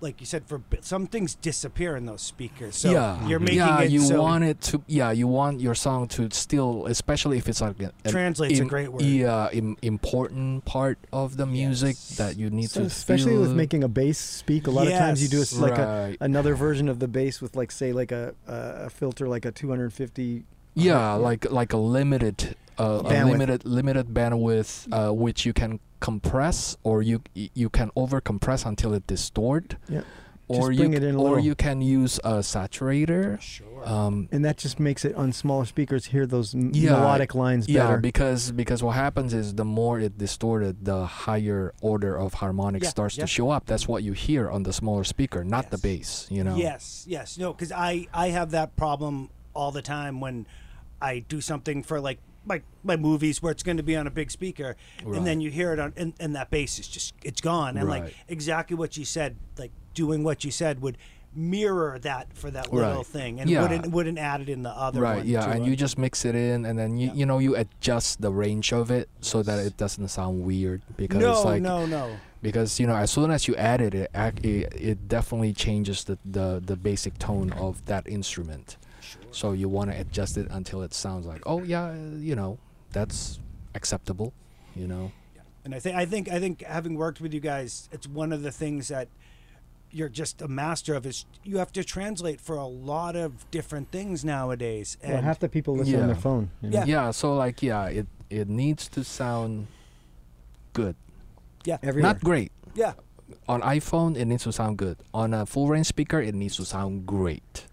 [0.00, 2.76] like you said, for some things disappear in those speakers.
[2.76, 5.74] So yeah, you're making yeah, it you so want it to yeah, you want your
[5.74, 9.02] song to still, especially if it's like an, an translates a im- great word.
[9.02, 12.16] Yeah, im- important part of the music Yes.
[12.16, 15.22] that you need So to especially with making a bass speak, a lot of times
[15.22, 18.12] you do a s like a, another version of the bass with like say like
[18.12, 20.44] a a, a filter like a 250.
[20.76, 23.30] Yeah, like like a limited uh, a Bandwidth.
[23.32, 28.92] limited limited bandwidth uh, which you can compress or you you can over compress until
[28.92, 30.02] it distort Yeah.
[30.48, 31.38] or Just you it in a or little.
[31.48, 33.80] you can use a saturator Sure.
[33.88, 37.78] um And that just makes it on smaller speakers hear those Yeah, melodic lines better.
[37.78, 38.00] yeah better.
[38.10, 42.90] because because what happens is the more it distorted the higher order of harmonics Yeah,
[42.90, 43.24] starts yeah.
[43.24, 46.44] to show up that's what you hear on the smaller speaker not the bass you
[46.44, 50.44] know Yes, yes, no, because I I have that problem all the time when
[51.00, 54.10] I do something for like my my movies where it's going to be on a
[54.10, 57.40] big speaker, and then you hear it on and, and that bass is just it's
[57.40, 58.04] gone, and Right.
[58.04, 60.96] like exactly what you said, like doing what you said would
[61.34, 63.06] mirror that for that little Right.
[63.06, 63.62] thing, and Yeah.
[63.62, 65.26] wouldn't wouldn't add it in the other right one.
[65.28, 67.14] yeah and a- you just mix it in and then you Yeah.
[67.14, 71.20] you know you adjust the range of it so that it doesn't sound weird because
[71.20, 74.10] no like no no because you know as soon as you add it it,
[74.42, 78.78] it, it definitely changes the, the the basic tone of that instrument
[79.36, 81.94] so you want to adjust it until it sounds like oh yeah uh,
[82.28, 82.58] you know
[82.96, 83.38] that's
[83.74, 84.32] acceptable
[84.74, 85.12] you know
[85.66, 88.40] And I think I think I think having worked with you guys, it's one of
[88.46, 89.08] the things that
[89.90, 93.90] you're just a master of is you have to translate for a lot of different
[93.90, 94.96] things nowadays.
[95.02, 96.02] And well, half the people listen yeah.
[96.02, 96.12] on Yeah.
[96.14, 96.44] their phone.
[96.62, 96.78] you know?
[96.78, 96.84] Yeah.
[96.94, 99.66] yeah so like yeah it it needs to sound
[100.72, 100.94] good
[101.64, 101.78] Yeah.
[101.82, 102.14] Everywhere.
[102.14, 102.92] not great yeah,
[103.48, 106.64] on iphone it needs to sound good on a full range speaker it needs to
[106.64, 107.65] sound great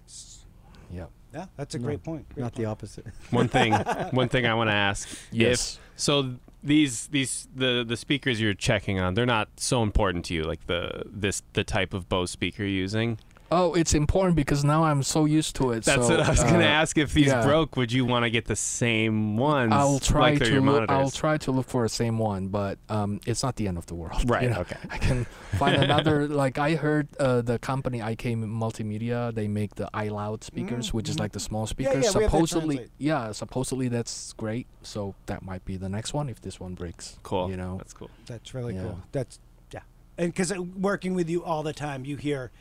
[1.33, 2.27] yeah yeah, that's a No, great point.
[2.29, 3.05] Great not the opposite.
[3.31, 3.73] One thing,
[4.11, 5.09] one thing I want to ask.
[5.31, 5.75] Yes.
[5.75, 10.33] If, so these these the the speakers you're checking on, they're not so important to
[10.33, 13.17] you, like the this the type of Bose speaker you're using.
[13.53, 16.43] Oh it's important because now i'm so used to it That's so, what I was
[16.43, 16.97] gonna uh, ask.
[16.97, 17.43] If these yeah.
[17.45, 19.73] broke, would you want to get the same ones?
[19.73, 22.77] I'll try like to your look, I'll try to look for the same one, but
[22.89, 24.21] um, it's not the end of the world.
[24.33, 24.43] Right.
[24.43, 24.61] you know?
[24.61, 24.77] Okay.
[24.89, 25.25] I can
[25.57, 26.27] find another.
[26.27, 31.17] Like I heard uh, the company IK Multimedia, they make the iLoud speakers, which is
[31.17, 31.19] mhm.
[31.19, 31.93] like the small speakers.
[31.93, 34.65] yeah, we have that supposedly, yeah, supposedly that's great.
[34.81, 37.17] So that might be the next one if this one breaks.
[37.21, 37.49] Cool.
[37.49, 37.77] You know.
[37.77, 38.09] That's cool.
[38.25, 38.83] That's really Yeah.
[38.83, 38.99] cool.
[39.11, 39.39] That's
[39.71, 39.81] yeah,
[40.17, 42.51] and because working with you all the time, you hear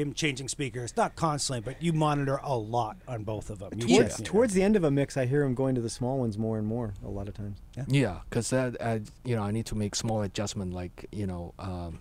[0.00, 3.70] him changing speakers, not constantly, but you monitor a lot on both of them.
[3.76, 5.90] You Towards, check- towards the end of a mix, I hear him going to the
[5.90, 7.58] small ones more and more a lot of times.
[7.88, 10.72] Yeah, because that uh, you know I need to make small adjustment.
[10.72, 11.98] Like you know, um,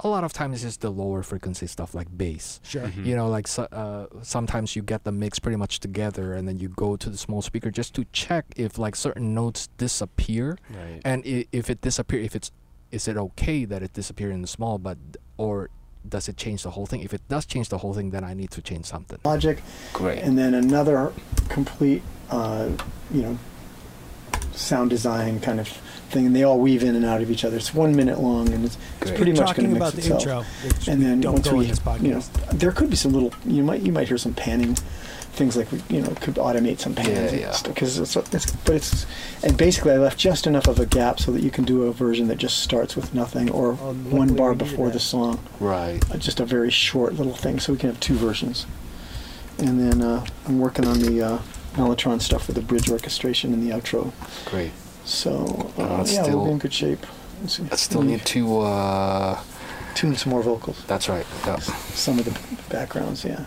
[0.00, 2.60] a lot of times it's just the lower frequency stuff like bass.
[2.62, 2.82] sure.
[2.82, 3.06] Mhm.
[3.06, 6.58] you know like so, uh, sometimes you get the mix pretty much together and then
[6.58, 11.00] you go to the small speaker just to check if like certain notes disappear Right.
[11.02, 12.50] and i- if it disappear if it's
[12.90, 14.98] is it okay that it disappear in the small but
[15.38, 15.70] or
[16.10, 18.32] does it change the whole thing if it does change the whole thing then i
[18.34, 19.60] need to change something Logic,
[19.92, 21.12] great and then another
[21.48, 22.68] complete, uh,
[23.12, 23.38] you know,
[24.52, 27.56] sound design kind of thing, and they all weave in and out of each other.
[27.56, 29.16] It's one minute long, and it's, it's Great.
[29.16, 30.46] pretty much going to about mix the itself.
[30.66, 32.02] intro, and then don't once go we, in this podcast.
[32.02, 32.20] you know,
[32.52, 33.32] there could be some little.
[33.44, 34.76] You might you might hear some panning,
[35.36, 37.56] things like we, you know, could automate some pans Yeah, yeah.
[37.64, 39.06] because it's, it's but it's
[39.44, 41.92] and basically I left just enough of a gap so that you can do a
[41.92, 45.38] version that just starts with nothing or Oh, one bar we needed before the song,
[45.60, 48.66] right uh, just a very short little thing, so we can have two versions.
[49.58, 51.38] And then uh, I'm working on the uh,
[51.74, 54.12] Mellotron stuff with the bridge orchestration and the outro.
[54.46, 54.72] great
[55.04, 57.06] So uh, Uh, yeah, we'll still- be in good shape.
[57.70, 59.38] I still need to uh
[59.94, 60.82] tune some more vocals.
[60.86, 61.58] that's right yeah.
[61.58, 62.34] some of the
[62.70, 63.44] backgrounds, yeah.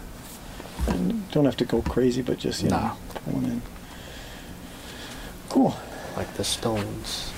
[0.87, 2.79] And don't have to go crazy, but just you Nah.
[2.89, 3.61] know, pull them in.
[5.49, 5.75] Cool.
[6.17, 7.31] like the stones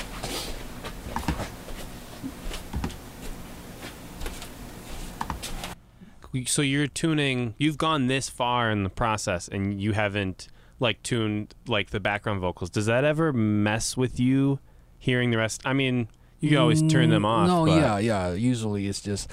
[6.46, 7.56] So you're tuning.
[7.58, 10.48] You've gone this far in the process, and you haven't
[10.80, 12.70] like tuned like the background vocals.
[12.70, 14.60] Does that ever mess with you
[14.98, 15.62] hearing the rest?
[15.66, 16.08] I mean,
[16.40, 17.48] you can always turn them off.
[17.48, 18.34] No, but- yeah, yeah.
[18.34, 19.30] Usually it's just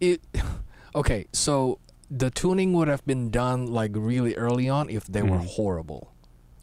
[0.00, 0.22] it.
[0.92, 1.78] Okay, so
[2.10, 5.46] the tuning would have been done like really early on if they were Mhm.
[5.46, 6.08] horrible.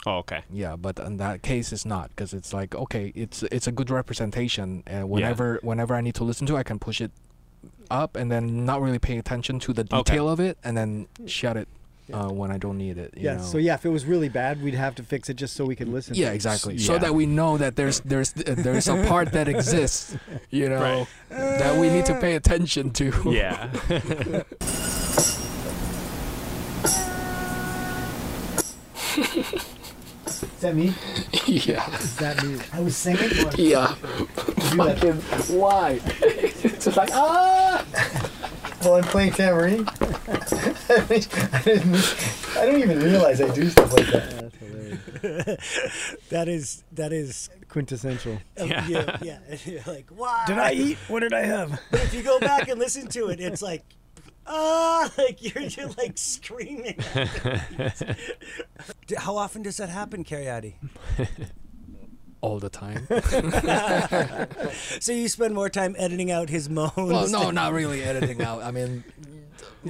[0.06, 0.42] Oh, okay.
[0.52, 3.90] Yeah, but in that case, it's not because it's like okay, it's it's a good
[3.90, 7.12] representation, and whenever whenever I need to listen to, it, I can push it
[7.90, 9.98] up and then not really pay attention to the Okay.
[10.12, 11.68] detail of it, and then shut it
[12.08, 12.22] Yeah.
[12.26, 13.14] uh, when I don't need it.
[13.18, 13.38] you Yeah.
[13.38, 13.44] know?
[13.44, 15.76] So yeah, if it was really bad, we'd have to fix it just so we
[15.76, 16.16] could listen.
[16.16, 16.36] Yeah, to it.
[16.36, 16.78] exactly.
[16.78, 17.00] So yeah.
[17.00, 20.16] that we know that there's there's uh, there's a part that exists,
[20.50, 21.08] you know, Right.
[21.60, 23.12] that we need to pay attention to.
[23.26, 23.72] Yeah.
[29.18, 30.94] Is that me?
[31.46, 31.90] yeah.
[31.96, 32.60] Is that me?
[32.74, 33.30] I was singing.
[33.56, 33.96] Yeah.
[34.72, 35.46] Do that.
[35.50, 36.00] Why?
[36.22, 37.84] it's just like ah.
[38.84, 39.88] Well, I'm playing tambourine.
[40.00, 41.96] I, mean, I, didn't,
[42.56, 44.30] I don't even realize I do stuff like that.
[44.42, 46.18] That's hilarious.
[46.30, 48.40] That is that is Quintessential.
[48.60, 48.88] uh, Yeah.
[48.88, 49.18] yeah.
[49.22, 49.40] yeah.
[49.66, 50.44] You're like why?
[50.48, 50.98] Did I eat?
[51.08, 51.80] What did I have?
[51.90, 53.84] But if you go back and listen to it, it's like
[54.48, 56.98] ah, like you're you're like screaming.
[59.08, 60.76] D- How often does that happen, Cariati?
[62.42, 63.08] All the time.
[65.00, 66.94] So you spend more time editing out his moans.
[66.96, 68.62] well, no, not really editing out.
[68.64, 69.04] I mean,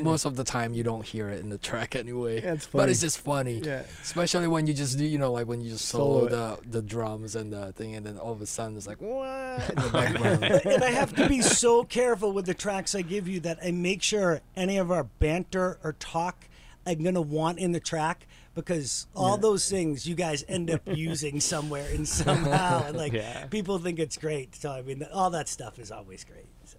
[0.04, 2.42] most of the time you don't hear it in the track anyway.
[2.42, 3.60] Yeah, it's But it's just funny.
[3.60, 3.84] Yeah.
[4.02, 6.82] Especially when you just do, you know, like when you just Solo solo, the the
[6.82, 9.90] drums and the thing, and then all of a sudden it's like what in the
[9.92, 10.44] background.
[10.44, 13.72] and I have to be so careful with the tracks I give you that I
[13.72, 16.46] make sure any of our banter or talk
[16.86, 21.40] I'm gonna want in the track because all those things you guys end up using
[21.40, 23.46] somewhere and somehow and like Yeah.
[23.48, 24.56] people think it's great.
[24.56, 26.46] So I mean all that stuff is always great.
[26.66, 26.78] So.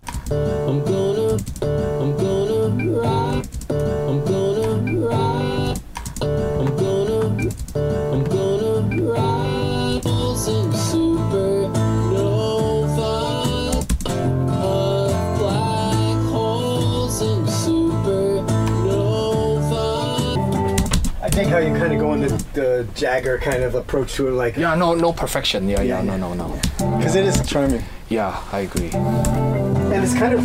[0.68, 1.34] I'm gonna,
[2.00, 2.27] I'm gonna
[2.88, 5.78] ride, I'm gonna ride,
[6.22, 10.02] I'm gonna, I'm gonna ride.
[10.04, 11.76] Holes in supernova,
[14.50, 17.46] of black holes in
[18.88, 21.22] supernova.
[21.22, 24.28] I think how you kind of go in the, the Jagger kind of approach to
[24.28, 25.68] it, like, yeah, no, no perfection.
[25.68, 26.48] Yeah, yeah, Yeah, no, no, no.
[26.98, 27.82] because it is charming.
[28.08, 28.90] Yeah, I agree.
[28.92, 30.40] And it's kind of,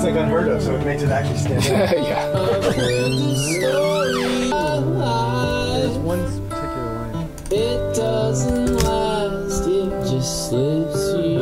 [0.00, 1.94] it's like unheard of, so it makes it actually stand out.
[2.08, 2.32] yeah.
[2.32, 4.98] I've heard the story of
[5.74, 7.28] There's one particular line.
[7.50, 11.38] It doesn't last, it just slips you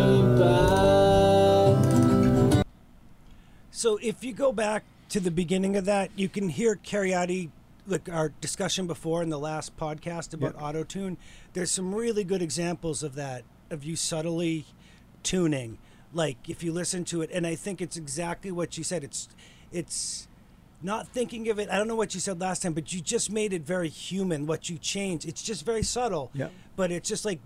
[2.53, 2.63] by.
[3.71, 7.51] So if you go back to the beginning of that, you can hear Cariati,
[7.87, 10.63] like our discussion before in the last podcast about Yep.
[10.63, 11.17] auto tune.
[11.53, 14.65] There's some really good examples of that, of you subtly
[15.23, 15.79] tuning.
[16.13, 19.05] Like if you listen to it, and I think it's exactly what you said.
[19.05, 19.29] It's,
[19.71, 20.27] it's
[20.83, 21.69] not thinking of it.
[21.71, 24.47] I don't know what you said last time, but you just made it very human.
[24.47, 26.31] What you changed, it's just very subtle.
[26.33, 26.49] Yeah.
[26.77, 27.41] But it's just like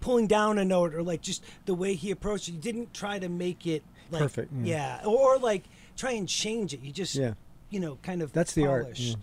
[0.00, 2.52] pulling down a note, or like just the way he approached it.
[2.52, 5.00] You didn't try to make it like Perfect, yeah.
[5.02, 5.64] yeah, or, or like
[5.96, 6.80] try and change it.
[6.80, 7.34] You just Yeah.
[7.68, 9.16] you know kind of That's the art yeah,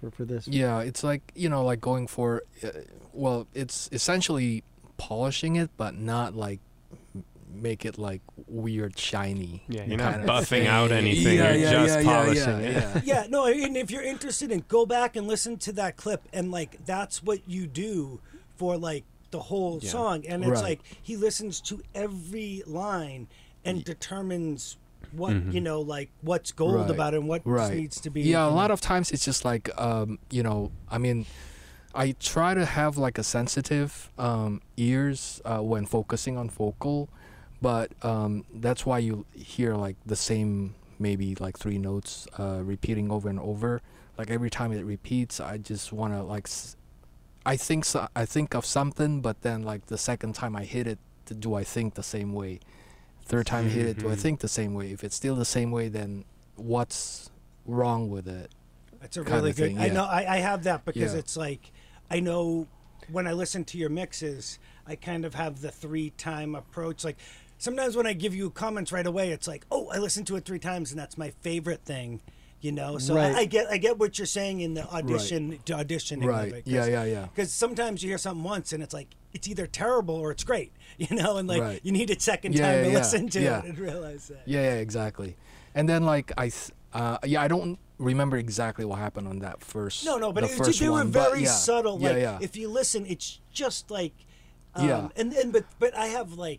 [0.00, 0.46] for, for this.
[0.46, 2.68] Yeah, it's like you know, like going for, uh,
[3.12, 4.62] well, it's essentially
[4.98, 6.67] polishing it, but not like m-
[7.62, 9.62] make it like weird shiny.
[9.68, 12.66] Yeah, you're not kind of buffing out anything, Yeah, you're yeah, just yeah, polishing yeah,
[12.68, 12.72] it.
[12.74, 13.00] yeah.
[13.22, 16.50] Yeah, no, and if you're interested in, go back and listen to that clip, and
[16.50, 18.20] like that's what you do
[18.56, 19.90] for like the whole Yeah.
[19.90, 20.62] song, and it's Right.
[20.70, 23.28] like he listens to every line
[23.64, 24.76] and determines
[25.12, 26.80] what you know, like what's gold Mm-hmm.
[26.82, 26.90] Right.
[26.90, 27.74] about it and what right.
[27.74, 28.22] needs to be.
[28.22, 31.24] Yeah, a lot of times it's just like um, you know, I mean,
[31.94, 37.08] I try to have like a sensitive um, ears uh, when focusing on vocal,
[37.60, 43.10] but um, that's why you hear like the same maybe like three notes uh, repeating
[43.10, 43.80] over and over.
[44.16, 46.46] Like every time it repeats, I just want to like.
[46.46, 46.76] S-
[47.46, 50.86] I think so, I think of something, but then like the second time I hit
[50.86, 50.98] it,
[51.40, 52.60] do I think the same way?
[53.24, 54.18] Third time I hit it, do I Mhm.
[54.20, 54.90] think the same way?
[54.92, 56.24] If it's still the same way, then
[56.56, 57.30] what's
[57.64, 58.50] wrong with it?
[59.02, 59.68] It's a really good.
[59.68, 60.04] thing, I know.
[60.04, 61.20] I, I have that because Yeah.
[61.20, 61.70] it's like
[62.10, 62.66] I know
[63.10, 67.04] when I listen to your mixes, I kind of have the three time approach.
[67.04, 67.16] Like
[67.58, 70.44] sometimes when I give you comments right away, it's like, oh, I listened to it
[70.44, 72.20] three times, and that's my favorite thing.
[72.60, 73.32] You know, so Right.
[73.36, 76.24] I, I get I get what you're saying in the audition to auditioning.
[76.24, 76.48] Right.
[76.50, 77.26] Of it, Yeah, yeah, yeah.
[77.26, 80.72] Because sometimes you hear something once and it's like it's either terrible or it's great.
[80.98, 81.80] You know, and like Right.
[81.84, 82.98] you need a second Yeah, time yeah, to yeah.
[82.98, 83.58] listen to Yeah.
[83.60, 84.42] it and realize that.
[84.44, 85.36] Yeah, yeah, exactly.
[85.76, 86.50] And then like I,
[86.92, 90.04] uh, yeah, I don't remember exactly what happened on that first.
[90.04, 91.50] No, no, but the it, first they were one, very yeah.
[91.50, 92.00] subtle.
[92.00, 92.38] Yeah, Like yeah.
[92.40, 94.14] if you listen, it's just like,
[94.74, 95.08] um, Yeah.
[95.14, 96.58] And and but but I have like,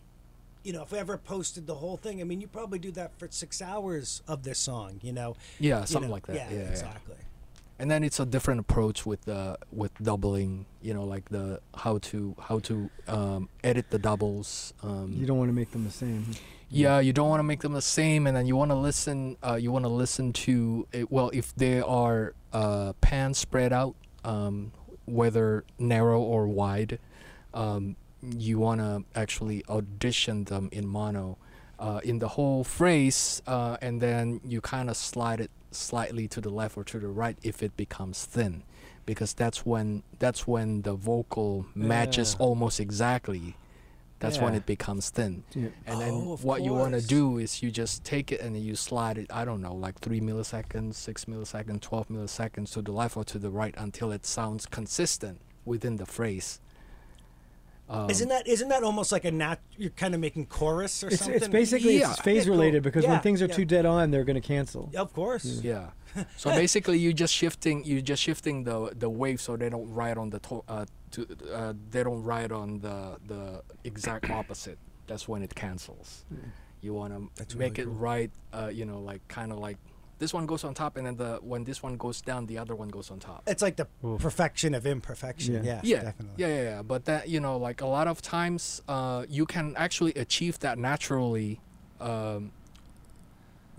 [0.64, 3.18] you know, if I ever posted the whole thing, I mean, you probably do that
[3.18, 5.00] for six hours of this song.
[5.02, 6.36] You know, yeah, You something know, like that.
[6.36, 6.68] Yeah, Yeah, yeah.
[6.70, 7.16] exactly.
[7.78, 10.66] And then it's a different approach with the with doubling.
[10.82, 14.74] You know, like the how to how to um, edit the doubles.
[14.82, 16.26] Um, You don't want to make them the same.
[16.68, 19.38] yeah, you don't want to make them the same, and then you want to listen.
[19.42, 23.94] Uh, you want to listen to it, well if they are uh, pan spread out.
[24.24, 24.72] Um,
[25.06, 26.98] whether narrow or wide,
[27.54, 31.38] um, you want to actually audition them in mono
[31.78, 36.40] uh, in the whole phrase, uh, and then you kind of slide it slightly to
[36.40, 38.62] the left or to the right if it becomes thin,
[39.06, 43.56] because that's when that's when the vocal matches almost exactly.
[44.18, 45.44] That's when it becomes thin.
[45.54, 45.68] Yeah.
[45.86, 48.76] And then Oh, what you want to do is you just take it and you
[48.76, 53.16] slide it, I don't know, like 3 milliseconds, 6 milliseconds, 12 milliseconds to the left
[53.16, 56.60] or to the right until it sounds consistent within the phrase.
[57.90, 59.58] Um, isn't that isn't that almost like a nat?
[59.76, 61.34] You're kind of making chorus or It's, something.
[61.34, 62.10] it's basically Yeah.
[62.12, 62.52] it's phase Yeah, cool.
[62.52, 63.54] related because Yeah, when things are yeah.
[63.56, 64.90] too dead on, they're going to cancel.
[64.96, 65.44] Of course.
[65.62, 65.90] Yeah.
[66.36, 70.18] So basically, you just shifting, you just shifting the the wave so they don't ride
[70.18, 74.78] on the to, uh, to uh, they don't ride on the the exact opposite.
[75.06, 76.24] That's when it cancels.
[76.82, 77.94] You want to make really it cool.
[78.10, 78.30] right.
[78.52, 79.78] Uh, you know, like kind of like
[80.20, 82.76] this one goes on top, and then the when this one goes down, the other
[82.76, 83.42] one goes on top.
[83.48, 83.86] It's like the
[84.18, 85.54] perfection of imperfection.
[85.54, 85.62] Yeah.
[85.62, 86.34] Yeah, yeah, definitely.
[86.36, 86.82] yeah, yeah, yeah.
[86.82, 90.78] But that you know, like a lot of times, uh, you can actually achieve that
[90.78, 91.60] naturally.
[92.00, 92.52] Um,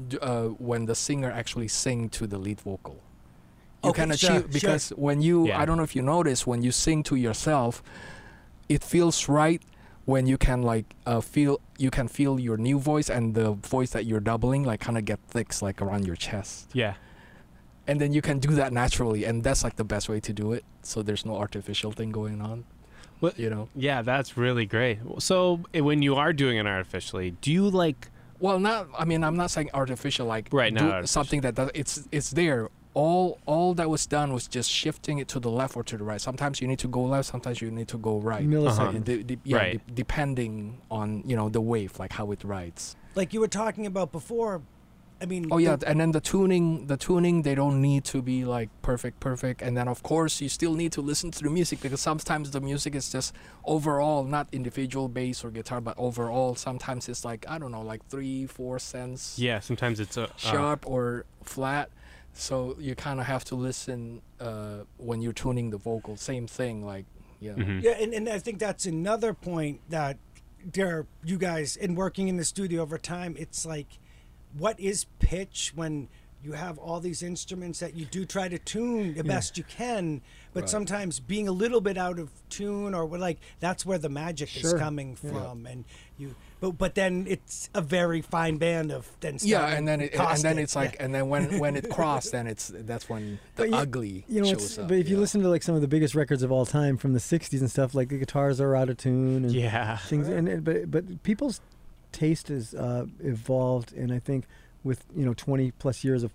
[0.08, 3.00] d- uh, when the singer actually sing to the lead vocal,
[3.84, 4.48] you Okay, can sure, achieve sure.
[4.52, 5.60] because when you, Yeah.
[5.62, 7.82] I don't know if you notice, when you sing to yourself,
[8.70, 9.62] it feels right
[10.06, 13.92] when you can like uh, feel you can feel your new voice and the voice
[13.92, 16.94] that you're doubling like kind of get thick like around your chest Yeah.
[17.88, 20.54] and then you can do that naturally and that's like the best way to do
[20.54, 22.66] it so there's no artificial thing going on
[23.20, 24.98] What- you know Yeah, that's really great.
[25.20, 28.10] So eh, when you are doing it artificially, do you like?
[28.40, 28.88] Well, not.
[28.98, 30.26] I mean, I'm not saying artificial.
[30.26, 31.08] Like Right, artificial.
[31.08, 31.70] something that does.
[31.76, 32.70] It's it's there.
[32.94, 36.04] All all that was done was just shifting it to the left or to the
[36.04, 36.20] right.
[36.20, 37.30] Sometimes you need to go left.
[37.30, 38.46] Sometimes you need to go right.
[38.48, 39.06] Milliseconds.
[39.06, 39.88] De- de- yeah, Right.
[39.88, 42.98] de- depending on you know the wave, like how it rides.
[43.16, 44.62] Like you were talking about before.
[45.22, 45.48] I mean.
[45.52, 48.70] Oh yeah, the- and then the tuning, the tuning, they don't need to be like
[48.82, 49.62] perfect, perfect.
[49.62, 52.60] And then of course you still need to listen to the music because sometimes the
[52.60, 53.34] music is just
[53.64, 56.56] overall, not individual bass or guitar, but overall.
[56.56, 59.38] Sometimes it's like I don't know, like three, four cents.
[59.40, 61.90] Yeah, sometimes it's a uh, sharp or flat.
[62.34, 66.16] So you kind of have to listen uh, when you're tuning the vocal.
[66.18, 67.06] Same thing, like
[67.40, 67.54] yeah.
[67.54, 67.82] mhm.
[67.84, 70.18] Yeah, and, and I think that's another point that
[70.74, 74.00] there you guys in working in the studio over time, it's like
[74.58, 76.08] what is pitch when
[76.44, 80.22] you have all these instruments that you do try to tune the best you can,
[80.54, 80.70] but Right.
[80.70, 84.62] sometimes being a little bit out of tune or like that's where the magic is
[84.62, 84.80] Sure.
[84.80, 85.32] coming Yeah.
[85.32, 85.86] from and
[86.18, 90.16] you but but then it's a very fine band of then Yeah, and then it,
[90.16, 91.04] and then it's like, Yeah.
[91.06, 94.48] and then when when it crossed, then it's that's when the you- ugly You know,
[94.54, 94.88] shows up.
[94.88, 95.22] but if you yeah.
[95.22, 97.70] listen to like some of the biggest records of all time from the '60s and
[97.70, 99.98] stuff, like the guitars are out of tune and Yeah.
[99.98, 101.60] things, and it, but but people's
[102.14, 104.46] taste has uh, evolved, and I think
[104.84, 106.32] with you know 20 plus years of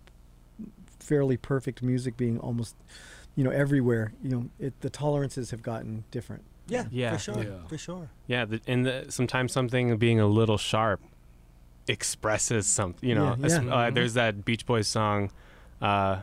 [0.98, 2.74] fairly perfect music being almost
[3.36, 6.42] you know everywhere, you know, it, the tolerances have gotten different.
[6.68, 7.12] Yeah, Yeah.
[7.12, 7.66] for sure, Yeah.
[7.68, 8.08] for sure.
[8.26, 11.00] Yeah, the, and the, sometimes something being a little sharp
[11.88, 13.08] expresses something.
[13.08, 13.58] You know, Yeah, Es- yeah.
[13.74, 13.94] uh, Mhm.
[13.94, 15.30] there's that Beach Boys song.
[15.80, 16.20] Uh,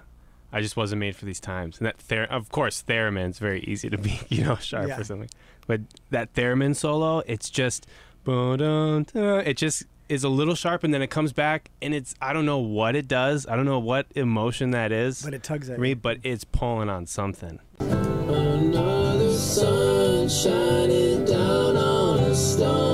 [0.52, 3.90] I just wasn't made for these times, and that ther- of course theremin's very easy
[3.90, 5.00] to be you know sharp Yeah.
[5.00, 5.30] or something,
[5.68, 5.82] but
[6.12, 7.88] that theremin solo, it's just,
[8.28, 12.46] it just is a little sharp, and then it comes back, and it's I don't
[12.46, 15.80] know what it does, I don't know what emotion that is But it tugs at
[15.80, 15.96] me, you.
[15.96, 17.60] but it's pulling on something.
[20.28, 22.93] Shining down on a stone.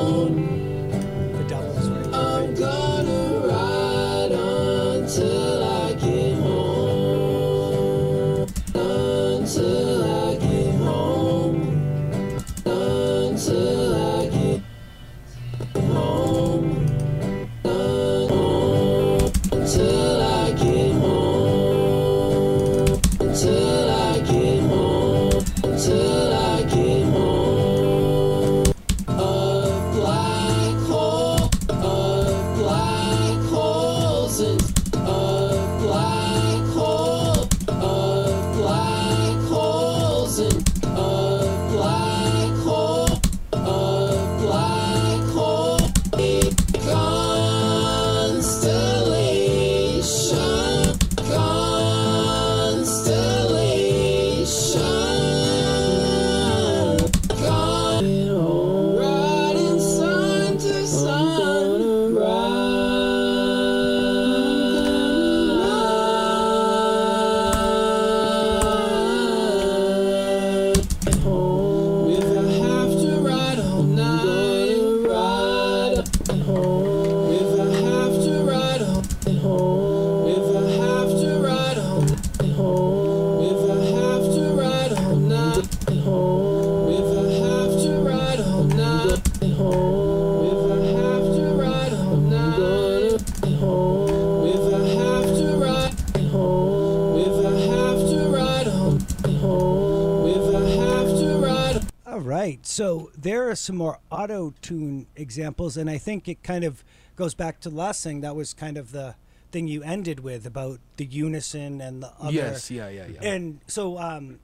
[102.80, 106.82] So there are some more auto tune examples, and I think it kind of
[107.18, 108.22] goes back to last thing.
[108.22, 109.16] That was kind of the
[109.52, 112.32] thing you ended with about the unison and the other.
[112.32, 113.30] yes, yeah, yeah, yeah.
[113.30, 114.40] And so, um,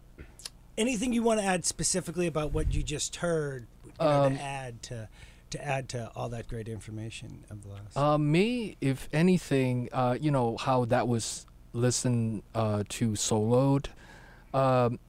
[0.78, 4.44] anything you want to add specifically about what you just heard you know, Um, to
[4.44, 5.10] add to
[5.52, 7.96] to add to all that great information of the last?
[7.96, 13.88] Uh, me, if anything, uh, you know how that was listened uh, to soloed.
[14.54, 15.00] Um,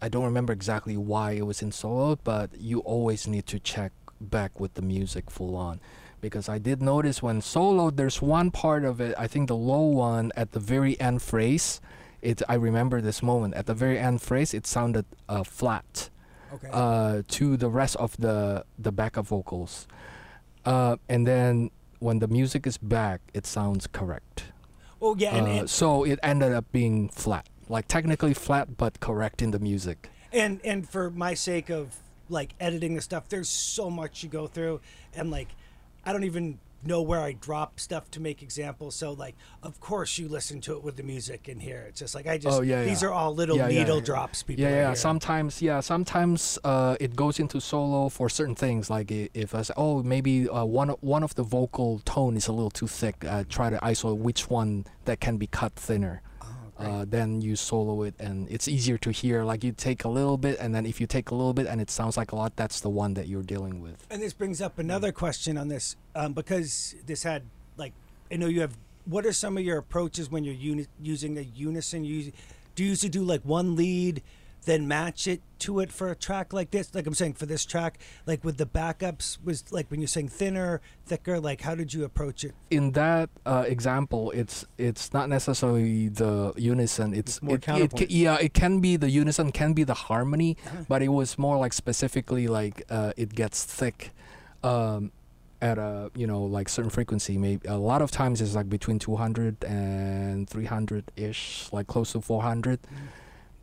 [0.00, 3.92] I don't remember exactly why it was in soloed, but you always need to check
[4.20, 5.80] back with the music full on,
[6.20, 9.14] because I did notice when solo there's one part of it.
[9.18, 11.80] I think the low one at the very end phrase.
[12.20, 12.42] It.
[12.48, 14.52] I remember this moment at the very end phrase.
[14.52, 16.10] It sounded uh, flat
[16.52, 16.68] okay.
[16.72, 19.86] uh, to the rest of the the backup vocals,
[20.64, 21.70] uh, and then
[22.00, 24.52] when the music is back, it sounds correct.
[25.00, 29.00] oh yeah, and, Uh, and so it ended up being flat, like technically flat, but
[29.00, 30.10] correct in the music.
[30.32, 31.96] and and for my sake of
[32.28, 34.78] like editing the stuff there's so much you go through
[35.16, 35.48] and like
[36.04, 40.18] i don't even know where i drop stuff to make examples so like of course
[40.18, 42.60] you listen to it with the music in here it's just like i just Oh,
[42.62, 43.08] yeah, these yeah.
[43.08, 44.94] are all little Yeah, needle drops people Yeah, yeah.
[44.94, 45.80] Sometimes, yeah.
[45.80, 48.90] Sometimes uh, it goes into solo for certain things.
[48.90, 52.52] Like if I say, oh, maybe uh, one one of the vocal tone is a
[52.52, 53.16] little too thick.
[53.24, 56.20] Uh, try to isolate which one that can be cut thinner.
[56.78, 60.36] Uh, then you solo it and it's easier to hear like you take a little
[60.38, 62.54] bit and then if you take a little bit and it sounds like a lot
[62.56, 65.96] that's the one that you're dealing with And this brings up another question on this,
[66.14, 67.42] um, because this had
[67.76, 67.92] like
[68.30, 68.76] I know you have.
[69.06, 72.04] What are some of your approaches when you're uni- using a unison?
[72.04, 72.30] You
[72.74, 74.22] do you usually do like one lead,
[74.68, 76.94] then match it to it for a track like this?
[76.94, 80.28] Like I'm saying for this track, like with the backups, was like when you're saying
[80.28, 81.40] thinner, thicker.
[81.40, 82.54] Like how did you approach it?
[82.70, 87.62] in that uh, example it's it's not necessarily the unison it's, It's more it, it,
[87.62, 88.08] counterpoint.
[88.10, 90.56] ca- yeah it can be the unison can be the harmony
[90.88, 94.10] but it was more like specifically like uh, it gets thick
[94.62, 95.12] um,
[95.62, 98.98] at a you know like certain frequency maybe a lot of times it's like between
[98.98, 102.78] 200 and 300 ish like close to 400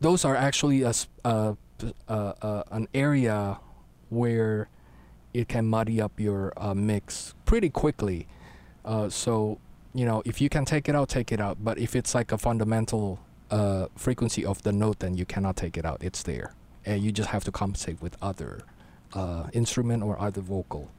[0.00, 0.92] those are actually a,
[1.78, 3.58] p- uh, uh, an area
[4.08, 4.68] where
[5.34, 8.26] it can muddy up your uh, mix pretty quickly.
[8.84, 9.58] Uh, so
[9.94, 11.58] you know if you can take it out take it out.
[11.62, 13.18] But if it's like a fundamental
[13.50, 16.02] uh, frequency of the note then you cannot take it out.
[16.02, 16.54] It's there.
[16.84, 18.60] And you just have to compensate with other
[19.12, 20.90] uh, instrument or other vocal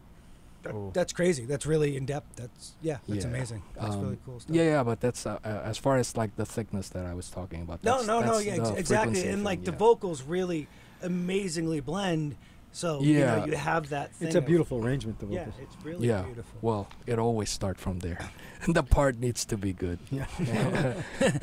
[0.64, 1.45] That- That's crazy.
[1.45, 2.36] That's really in depth.
[2.36, 2.97] That's yeah.
[3.08, 3.30] That's Yeah.
[3.32, 3.62] amazing.
[3.76, 4.55] That's Um, really cool stuff.
[4.55, 7.30] yeah yeah but that's uh, uh, as far as like the thickness that i was
[7.30, 8.34] talking about No, that's- no, no.
[8.34, 9.22] that's Yeah, ex- exactly.
[9.24, 10.68] And thing, like the vocals really
[11.01, 12.36] amazingly blend.
[12.74, 13.26] So you Yeah.
[13.38, 14.14] know you have that.
[14.16, 15.20] Thing It's a of- beautiful arrangement.
[15.20, 15.53] The vocals.
[15.58, 16.58] Yeah, it's really yeah beautiful.
[16.62, 18.20] well it always starts from there
[18.68, 20.26] the part needs to be good Yeah.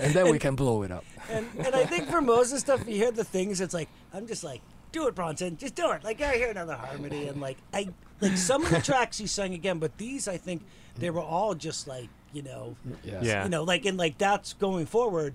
[0.05, 2.61] and then we can blow it up and and I think for most of the
[2.61, 4.61] stuff you hear the things, it's like I'm just like,
[4.95, 6.03] do it, Bronson, just do it.
[6.05, 7.89] Like I hear another harmony, and like I
[8.23, 10.63] like some of the tracks he sang again, but these I think
[10.97, 13.45] they were all just like you know, yeah Yeah.
[13.45, 15.35] you know, like and like that's going forward.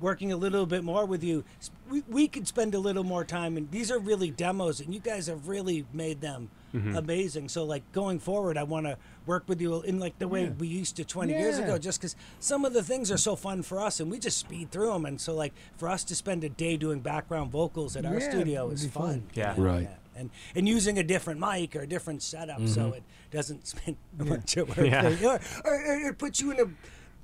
[0.00, 1.42] Working a little bit more with you,
[1.90, 5.00] we, we could spend a little more time, and these are really demos, and you
[5.00, 6.96] guys have really made them Mm-hmm.
[6.96, 7.48] amazing.
[7.48, 10.68] So, like going forward, I want to work with you in like the way we
[10.68, 13.80] used to 20 years ago, just because some of the things are so fun for
[13.80, 15.06] us, and we just speed through them.
[15.06, 18.66] And so, like for us to spend a day doing background vocals at our studio
[18.66, 19.02] it'd is fun.
[19.02, 19.22] fun.
[19.34, 19.54] you Yeah.
[19.56, 19.88] know, Right.
[20.14, 22.94] And and using a different mic or a different setup, so mm-hmm.
[22.94, 24.86] it doesn't spend a bunch of work.
[24.86, 25.06] Yeah.
[25.24, 26.66] Or, or, or it puts you in a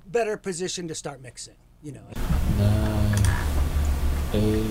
[0.09, 1.55] better position to start mixing.
[1.83, 2.01] You know.
[2.57, 3.15] nine,
[4.33, 4.65] eight,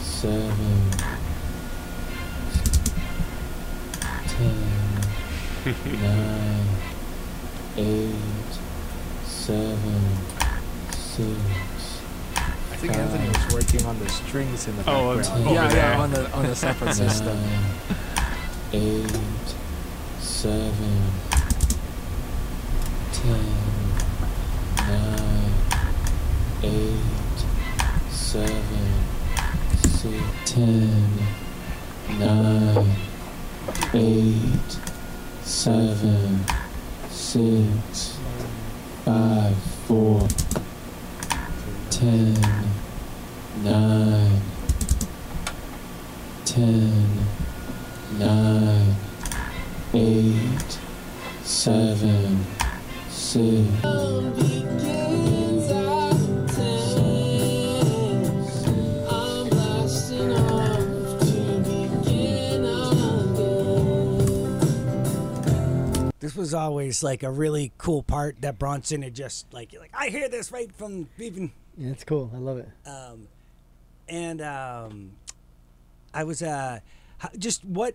[0.00, 0.90] seven,
[4.36, 6.66] ten, nine,
[7.76, 8.14] eight,
[9.24, 10.02] seven,
[10.90, 12.02] six,
[12.36, 15.44] I think Anthony was working on the strings in the Oh, background.
[15.46, 15.76] over yeah, there.
[15.92, 17.26] yeah, on the on the separate system.
[17.40, 17.64] nine,
[18.72, 19.54] eight,
[20.20, 21.00] seven,
[23.12, 23.44] ten,
[24.76, 25.52] nine,
[26.62, 27.00] eight,
[28.10, 28.64] seven,
[29.88, 30.14] six,
[30.44, 31.04] ten,
[32.18, 32.96] nine,
[33.94, 34.78] eight,
[35.42, 36.40] seven,
[37.10, 38.18] six,
[39.04, 39.56] five,
[39.86, 40.26] four,
[41.90, 42.34] ten,
[43.62, 44.40] nine,
[46.44, 47.06] ten,
[48.18, 48.94] nine,
[49.94, 50.78] eight,
[51.42, 52.44] seven,
[53.08, 55.53] six.
[66.24, 69.92] This was always like a really cool part that Bronson had just like you're like
[69.92, 72.30] I hear this right from even Yeah, it's cool.
[72.34, 72.68] I love it.
[72.86, 73.28] um,
[74.08, 75.10] and um,
[76.14, 76.80] I was uh,
[77.36, 77.94] just what,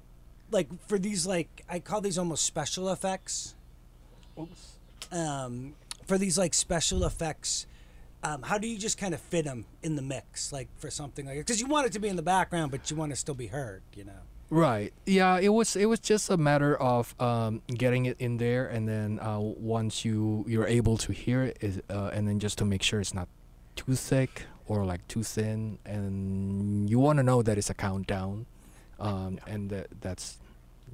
[0.52, 3.56] like for these like I call these almost special effects.
[4.40, 4.74] Oops.
[5.12, 5.74] Um,
[6.06, 7.66] for these like special effects,
[8.24, 11.26] um, how do you just kind of fit them in the mix, like for something
[11.26, 13.34] like because you want it to be in the background, but you want to still
[13.34, 14.22] be heard, you know?
[14.50, 14.94] Right.
[15.06, 15.38] Yeah.
[15.40, 15.76] It was.
[15.76, 20.04] It was just a matter of um, getting it in there, and then uh, once
[20.04, 23.14] you you're able to hear it, is, uh, and then just to make sure it's
[23.14, 23.28] not
[23.76, 28.48] too thick or like too thin, and you want to know that it's a countdown,
[29.00, 30.40] um, and that that's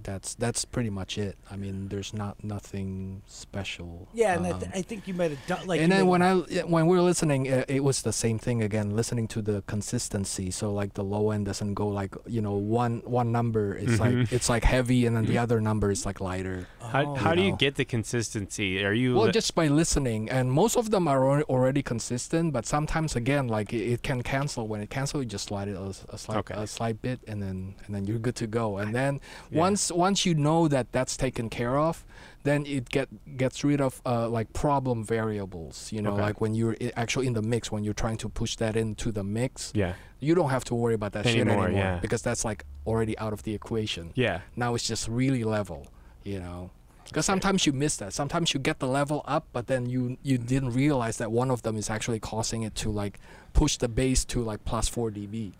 [0.03, 1.37] that's that's pretty much it.
[1.49, 4.07] I mean, there's not nothing special.
[4.13, 5.81] Yeah, and I, um, th- I think you might have done like.
[5.81, 6.33] and then may- when I
[6.65, 8.95] when we were listening, uh, it was the same thing again.
[8.95, 13.01] Listening to the consistency, so like the low end doesn't go like you know one
[13.05, 13.75] one number.
[13.75, 14.31] It's like Mhm.
[14.31, 16.67] it's like heavy, and then the other number is like lighter.
[16.79, 17.15] How, Oh.
[17.15, 18.83] how do you get the consistency?
[18.85, 22.53] Are you Well, li- just by listening, and most of them are already consistent.
[22.53, 24.67] But sometimes again, like it, it can cancel.
[24.67, 26.53] When it cancels, you just slide it a, s- a slight Okay.
[26.55, 28.77] a slight bit, and then and then you're good to go.
[28.77, 29.19] And then
[29.51, 29.59] Yeah.
[29.59, 32.05] once once you know that that's taken care of,
[32.43, 35.91] then it get gets rid of uh, like problem variables.
[35.91, 36.21] You know, Okay.
[36.21, 39.23] like when you're actually in the mix, when you're trying to push that into the
[39.23, 41.99] mix, yeah you don't have to worry about that shit Anymore, anymore yeah.
[41.99, 44.11] because that's like already out of the equation.
[44.15, 45.87] yeah Now it's just really level,
[46.23, 46.71] you know.
[47.03, 48.13] Because sometimes you miss that.
[48.13, 51.61] Sometimes you get the level up, but then you you didn't realize that one of
[51.61, 53.19] them is actually causing it to like
[53.53, 55.53] push the bass to like plus four dB,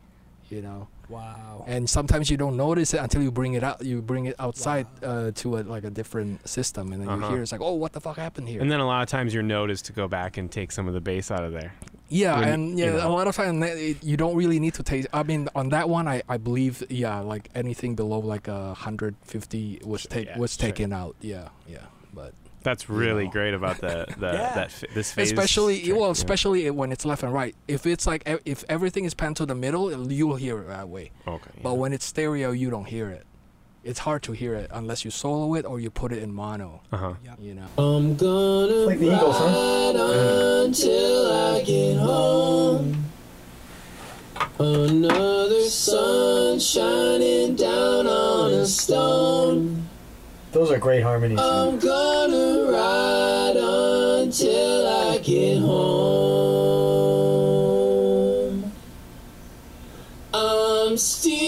[0.50, 0.88] you know.
[1.10, 1.64] wow.
[1.68, 3.84] And sometimes you don't notice it until you bring it out.
[3.84, 7.30] You bring it outside uh, to a, like a different system, and then you Uh-huh.
[7.34, 8.62] hear it's like, oh, what the fuck happened here?
[8.62, 10.88] and then a lot of times your note is to go back and take some
[10.88, 11.74] of the bass out of there
[12.10, 13.08] Yeah, when, and you yeah, know.
[13.08, 13.58] a lot of times
[14.04, 15.06] you don't really need to take.
[15.14, 19.16] I mean, on that one, I, I believe yeah, like anything below like a hundred
[19.24, 20.68] fifty was Sure, take yeah, was sure.
[20.68, 21.16] taken out.
[21.22, 21.80] Yeah, yeah,
[22.14, 22.34] but
[22.66, 23.32] that's really know.
[23.32, 24.54] great about the, the Yeah.
[24.56, 26.12] that f- this phase especially track, well, yeah.
[26.20, 27.56] especially when it's left and right.
[27.70, 30.90] If it's like e- if everything is panned to the middle, you'll hear it that
[30.90, 31.12] way.
[31.26, 31.76] okay But yeah.
[31.82, 33.26] when it's stereo, you don't hear it.
[33.86, 36.82] It's hard to hear it unless you solo it or you put it in mono.
[36.92, 37.68] uh-huh You know.
[37.78, 39.46] I'm gonna Like the Eagles, huh?
[39.46, 40.74] ride on
[41.56, 43.06] I get home.
[44.58, 49.88] Another sun shining down on a stone.
[50.52, 51.38] Those are great harmonies.
[52.66, 55.86] Gonna ride until I get home.
[60.34, 61.45] I'm steering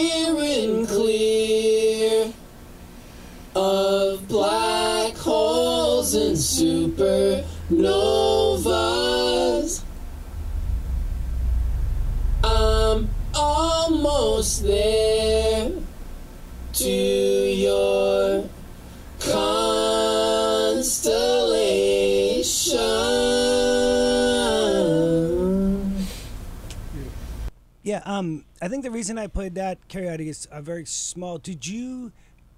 [28.68, 31.38] I think the reason I played that karaoke is a very small.
[31.38, 32.12] Did you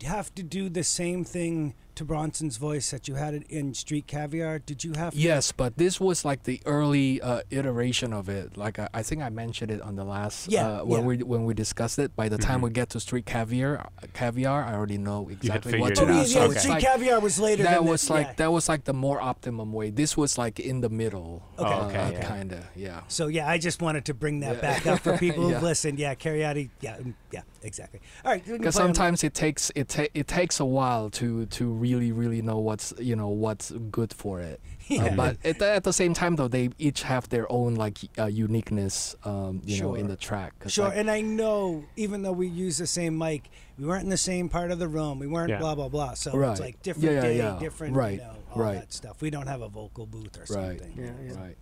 [0.04, 4.08] have to do the same thing to Bronson's voice that you had it in Street
[4.08, 4.58] Caviar?
[4.60, 5.14] Did you have?
[5.14, 8.56] Yes, but this was like the early uh, iteration of it.
[8.58, 11.06] Like I, I think I mentioned it on the last Yeah, uh, when yeah.
[11.08, 12.16] we when we discussed it.
[12.16, 12.64] By the time Mhm.
[12.64, 16.08] we get to Street Caviar, caviar, I already know exactly what figured to it Oh,
[16.08, 16.14] do.
[16.14, 16.28] yeah, out.
[16.28, 17.64] So it's Street like, Caviar was later.
[17.64, 18.34] that than the- was like yeah.
[18.38, 19.90] that was like the more optimum way.
[19.90, 21.44] This was like in the middle.
[21.60, 21.70] Okay.
[21.70, 22.28] uh, Okay, yeah.
[22.38, 23.02] Kinda, yeah.
[23.10, 24.62] So yeah, I just wanted to bring that Yeah.
[24.62, 26.00] back up for people who've listened.
[26.00, 26.70] Yeah, Cariati.
[26.80, 28.00] Yeah, mm, yeah, exactly.
[28.24, 28.44] All right.
[28.46, 32.12] Because play on- sometimes it takes it ta- it takes a while to to really
[32.12, 34.60] really know what's you know what's good for it.
[34.90, 38.00] Uh, but at the, at the same time though, they each have their own like
[38.18, 42.32] uh, uniqueness, um, you know, in the track Sure, like, and I know even though
[42.32, 45.20] we use the same mic, we weren't in the same part of the room.
[45.20, 45.60] We weren't Yeah.
[45.60, 46.16] blah blah blah.
[46.16, 46.52] So Right.
[46.54, 47.60] it's like different Yeah, yeah, day, yeah.
[47.60, 48.80] different Right, you know, all right.
[48.80, 49.22] that stuff.
[49.22, 50.80] We don't have a vocal booth or Right.
[50.80, 50.94] something.
[50.98, 51.40] Yeah, yeah.
[51.40, 51.58] right.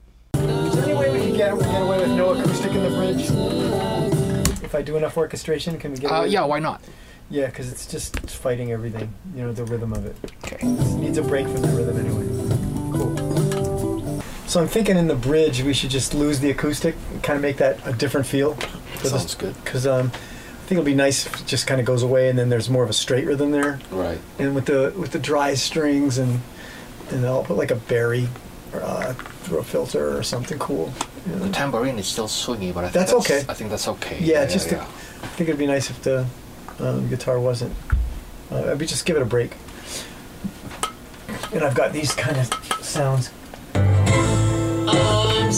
[0.67, 4.63] Is there any way we can get, get away with no acoustic in the bridge?
[4.63, 6.82] If I do enough orchestration, can we get away Uh, with yeah, why not?
[7.30, 10.15] Yeah, because it's just fighting everything, you know, the rhythm of it.
[10.45, 10.57] Okay.
[10.65, 12.25] It needs a break from the rhythm anyway.
[12.93, 14.21] Cool.
[14.47, 17.57] So I'm thinking in the bridge we should just lose the acoustic, kind of make
[17.57, 18.57] that a different feel.
[19.03, 19.55] Sounds good.
[19.63, 20.09] Because um, I
[20.67, 22.84] think it'll be nice if it just kind of goes away and then there's more
[22.84, 23.80] of a straight rhythm there.
[23.91, 24.19] Right.
[24.39, 26.39] And with the with the dry strings and
[27.09, 28.30] and I'll put like a berry
[28.73, 30.93] uh, through a filter or something cool.
[31.25, 31.39] you know.
[31.39, 33.45] The tambourine is still swingy, but I think That's that's, okay.
[33.49, 34.17] I think that's okay.
[34.21, 36.25] Yeah, just to- I think it'd be nice if the
[36.80, 37.75] um, guitar wasn't.
[38.51, 39.55] Uh, I'd be just give it a break.
[41.53, 42.47] And I've got these kind of
[42.84, 43.32] sounds.
[43.73, 45.51] I'm.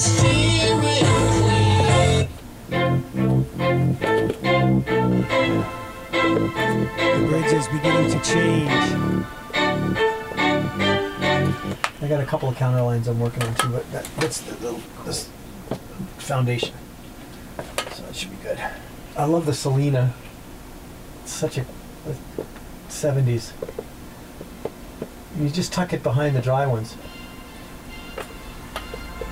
[7.09, 8.71] The bridge is beginning to change.
[12.01, 14.55] I got a couple of counter lines I'm working on too, but that, that's the,
[14.55, 15.29] the this
[16.17, 16.73] foundation.
[17.91, 18.59] So it should be good.
[19.17, 20.13] I love the Solina
[21.29, 21.65] such a, a
[22.89, 23.51] 70s.
[25.39, 26.95] You just tuck it behind the dry ones.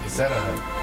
[0.05, 0.35] Is that a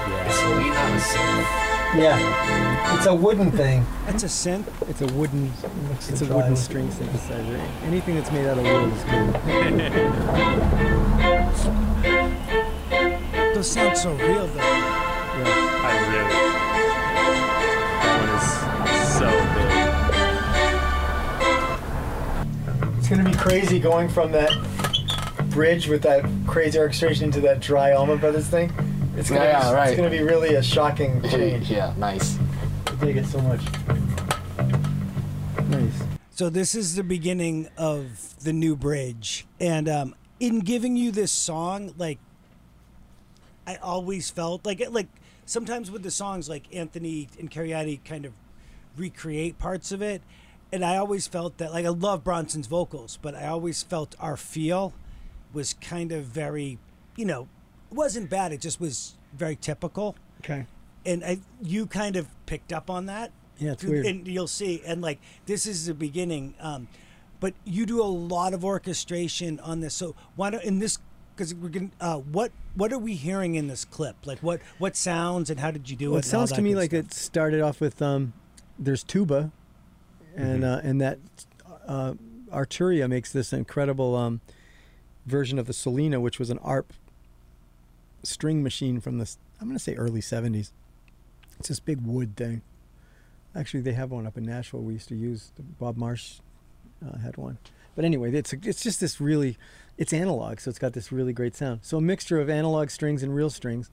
[0.09, 0.31] Yeah.
[0.31, 1.61] Solina synth?
[1.97, 3.85] Yeah, it's a wooden thing.
[4.05, 4.67] That's a synth.
[4.89, 5.51] It's a wooden.
[5.89, 7.59] Mix It's the a wooden with- string synthesizer.
[7.83, 10.35] Anything that's made out of wood is good.
[13.55, 14.57] Those sound so real though.
[14.57, 15.81] Yeah.
[15.83, 16.44] I really.
[23.05, 24.49] It's gonna be crazy going from that
[25.51, 28.73] bridge with that crazy orchestration into that dry Allman Brothers thing.
[29.15, 29.89] It's gonna, Yeah, yeah, right.
[29.89, 31.69] it's gonna be really a shocking change.
[31.69, 32.39] yeah, nice.
[32.87, 33.61] I dig it so much.
[35.69, 35.93] Nice.
[36.31, 41.31] So this is the beginning of the new bridge, and um, in giving you this
[41.31, 42.17] song, like
[43.67, 45.09] I always felt like it, like
[45.45, 48.33] sometimes with the songs, like Anthony and Cariati kind of
[48.97, 50.23] recreate parts of it,
[50.75, 54.35] and I always felt that like I love Bronson's vocals, but I always felt our
[54.37, 54.93] feel
[55.53, 56.77] was kind of very,
[57.15, 57.47] you know,
[57.89, 58.51] wasn't bad.
[58.51, 60.65] It just was very typical, Okay.
[61.05, 64.05] and I you kind of picked up on that Yeah, it's weird.
[64.05, 66.87] and you'll see and like this is the beginning um
[67.39, 70.99] but you do a lot of orchestration on this so why don't in this
[71.35, 74.95] because we're gonna uh what what are we hearing in this clip like what what
[74.95, 77.05] sounds and how did you do Well, it it sounds to me like stuff?
[77.05, 78.31] it started off with um,
[78.79, 79.51] there's tuba,
[80.35, 81.19] and uh, and that
[81.87, 82.13] uh,
[82.51, 84.41] Arturia makes this incredible um,
[85.25, 86.93] version of the Solina, which was an ARP
[88.23, 90.71] string machine from the I'm going to say early 70s.
[91.59, 92.61] It's this big wood thing.
[93.55, 94.81] Actually, they have one up in Nashville.
[94.81, 95.51] We used to use.
[95.79, 96.39] Bob Marsh
[97.05, 97.57] uh, had one.
[97.95, 99.57] But anyway, it's it's just this really,
[99.97, 101.79] it's analog, so it's got this really great sound.
[101.81, 103.89] So a mixture of analog strings and real strings.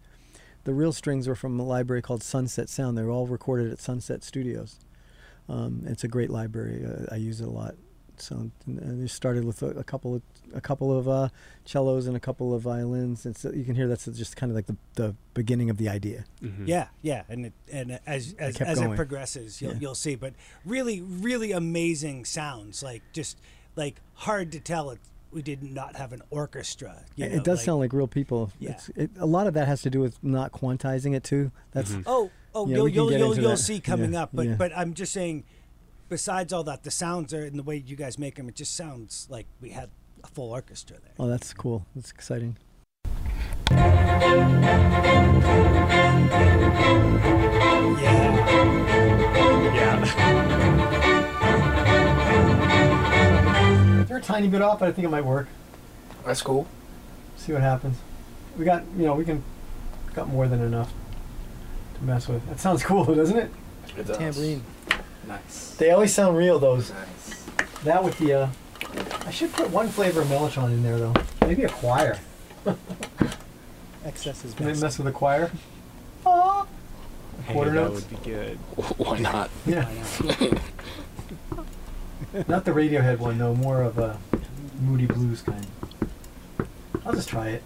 [0.64, 2.99] The real strings were from a library called Sunset Sound.
[2.99, 4.78] They were all recorded at Sunset Studios.
[5.49, 6.84] Um, it's a great library.
[6.84, 7.74] Uh, I use it a lot.
[8.18, 10.22] So and they started with a, a couple of
[10.55, 11.28] a couple of uh,
[11.64, 14.57] cellos and a couple of violins, and so you can hear that's just kind of
[14.57, 16.24] like the, the beginning of the idea.
[16.43, 16.66] Mm-hmm.
[16.66, 19.78] yeah yeah and it, and as as, kept as it progresses you'll, Yeah.
[19.80, 20.34] you'll see but
[20.64, 23.38] really really amazing sounds like just
[23.76, 25.01] like hard to tell it
[25.32, 28.53] we did not have an orchestra you it know, does like- sound like real people.
[28.61, 28.72] Yeah.
[28.72, 31.51] It's, it, a lot of that has to do with not quantizing it too.
[31.72, 34.30] That's Oh, oh, Yeah, you'll we can you'll you'll, you'll see coming Yeah, up.
[34.32, 34.55] But yeah.
[34.55, 35.44] but I'm just saying,
[36.09, 38.74] besides all that, the sounds are and the way you guys make them, it just
[38.76, 39.90] sounds like we had
[40.24, 41.12] a full orchestra there.
[41.18, 41.84] oh, that's cool.
[41.94, 42.57] That's exciting.
[48.03, 50.05] Yeah, Yeah.
[54.05, 55.48] They're a tiny bit off, but I think it might work.
[56.24, 56.66] That's cool.
[57.36, 57.96] See what happens.
[58.57, 59.42] We got, you know, we can
[60.14, 60.94] got more than enough to
[62.03, 62.46] mess with.
[62.48, 63.50] That sounds cool, doesn't it?
[63.96, 64.62] It Tambourine.
[65.26, 65.74] Nice.
[65.76, 66.59] They always sound real.
[66.59, 66.90] Those.
[66.90, 67.44] Nice.
[67.84, 68.32] That with the.
[68.34, 68.48] Uh,
[69.26, 71.14] I should put one flavor of Mellotron in there though.
[71.42, 72.18] Maybe a choir.
[74.05, 74.82] Excess is Can they best.
[74.82, 75.50] mess with a choir?
[76.26, 76.66] Ah.
[77.46, 78.07] Hey, Quarter that notes.
[78.11, 78.59] would be good.
[78.98, 79.50] Why not?
[79.66, 79.88] Yeah.
[82.48, 83.55] Not the Radiohead one though.
[83.55, 84.18] More of a
[84.80, 85.66] moody blues kind.
[87.05, 87.62] I'll just try it.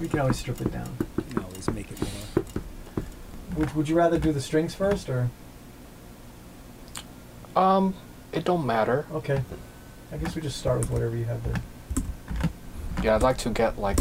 [0.00, 0.88] We can always strip it down.
[1.16, 2.44] you can always make it more.
[3.56, 5.28] Would, would you rather do the strings first or?
[7.54, 7.94] Um,
[8.32, 9.06] it don't matter.
[9.12, 9.42] Okay.
[10.10, 11.62] I guess we just start with whatever you have there.
[13.02, 13.98] Yeah, I'd like to get like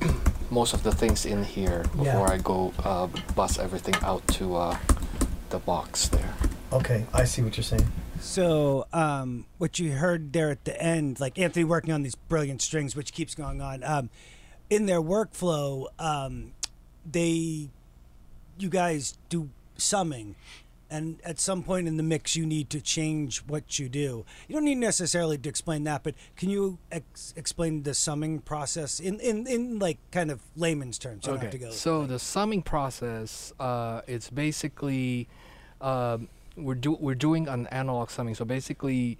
[0.50, 2.22] most of the things in here before Yeah.
[2.30, 4.78] I go uh, bust everything out to uh,
[5.50, 6.34] the box there.
[6.72, 7.86] Okay, I see what you're saying.
[8.20, 12.60] So, um, what you heard there at the end, like Anthony working on these brilliant
[12.60, 14.10] strings, which keeps going on, um,
[14.68, 16.52] in their workflow, um,
[17.10, 17.70] they,
[18.58, 20.34] you guys do summing,
[20.90, 24.24] and at some point in the mix, you need to change what you do.
[24.48, 28.98] You don't need necessarily to explain that, but can you ex- explain the summing process
[28.98, 31.26] in, in, in like kind of layman's terms?
[31.26, 31.70] You don't have to go.
[31.70, 35.28] So the summing process, uh, it's basically
[35.80, 38.34] um, we're do we're doing an analog summing.
[38.34, 39.18] So basically,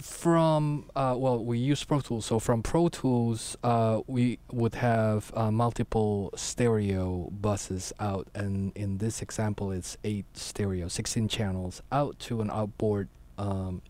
[0.00, 2.26] from uh, well, we use Pro Tools.
[2.26, 8.98] So from Pro Tools, uh, we would have uh, multiple stereo buses out, and in
[8.98, 13.82] this example, it's eight stereo, 16 channels out to an outboard um,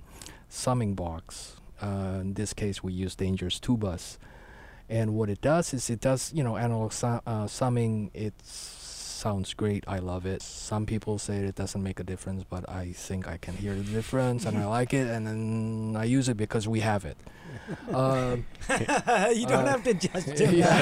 [0.48, 1.56] summing box.
[1.80, 4.18] Uh, in this case, we use Dangerous Two Bus
[4.88, 8.77] and what it does is it does you know analog su- uh, summing it's
[9.18, 9.84] sounds great.
[9.88, 10.40] I love it.
[10.42, 13.82] Some people say it doesn't make a difference, but I think I can hear the
[13.82, 17.16] difference and I like it, and then I use it because we have it.
[17.92, 18.46] Um,
[19.40, 20.78] you don't Uh, have to just do yeah.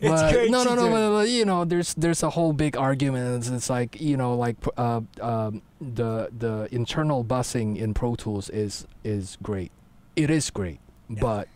[0.00, 3.36] It's great no, no, no, but, but, you know, there's there's a whole big argument.
[3.38, 8.48] It's, it's like you know, like uh, um, the the internal buzzing in Pro Tools
[8.50, 9.70] is is great.
[10.16, 11.18] It is great, Yeah.
[11.20, 11.48] but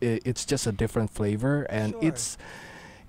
[0.00, 2.04] it, it's just a different flavor, and Sure.
[2.04, 2.38] it's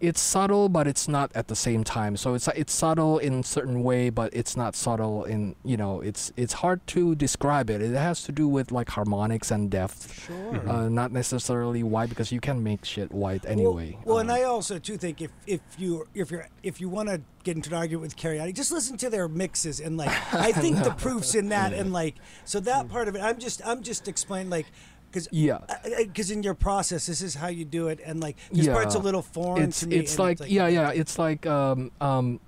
[0.03, 2.17] it's subtle, but it's not at the same time.
[2.17, 6.01] So it's it's subtle in a certain way, but it's not subtle in you know.
[6.01, 7.81] It's it's hard to describe it.
[7.81, 10.25] It has to do with like harmonics and depth.
[10.25, 10.69] Sure.
[10.69, 13.93] Uh, not necessarily white because you can make shit white anyway.
[14.03, 16.89] Well, well and Um, I also too think if if you if you're if you
[16.89, 20.09] want to get into an argument with Cariotti, just listen to their mixes and like
[20.33, 23.21] I think the proofs in that and like so that part of it.
[23.21, 24.65] I'm just I'm just explaining like
[25.13, 25.59] because Yeah.
[26.07, 28.99] because in your process this is how you do it and like this part's a
[28.99, 29.97] little foreign it's to me.
[29.97, 32.39] it's and like, yeah yeah it's like um um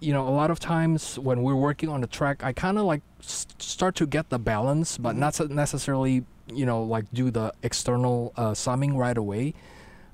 [0.00, 2.84] you know a lot of times when we're working on the track i kind of
[2.84, 5.18] like start to get the balance but Mhm.
[5.18, 9.54] not necessarily you know like do the external uh, summing right away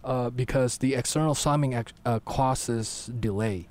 [0.05, 3.67] uh, because the external summing uh, causes delay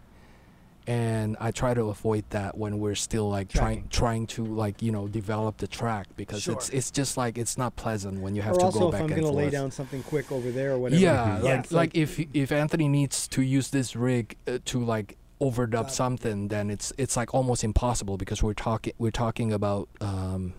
[0.90, 3.90] and i try to avoid that when we're still like trying Tracking.
[3.90, 6.78] trying to like you know develop the track because it's Sure.
[6.78, 9.02] it's just like it's not pleasant when you have or to also go if back
[9.02, 11.02] I'm and gonna forth lay down something quick over there or whatever.
[11.02, 11.60] yeah, like Yeah.
[11.60, 16.48] It's like if if Anthony needs to use this rig uh, to like overdub something,
[16.48, 20.54] then it's it's like almost impossible because we're talking we're talking about um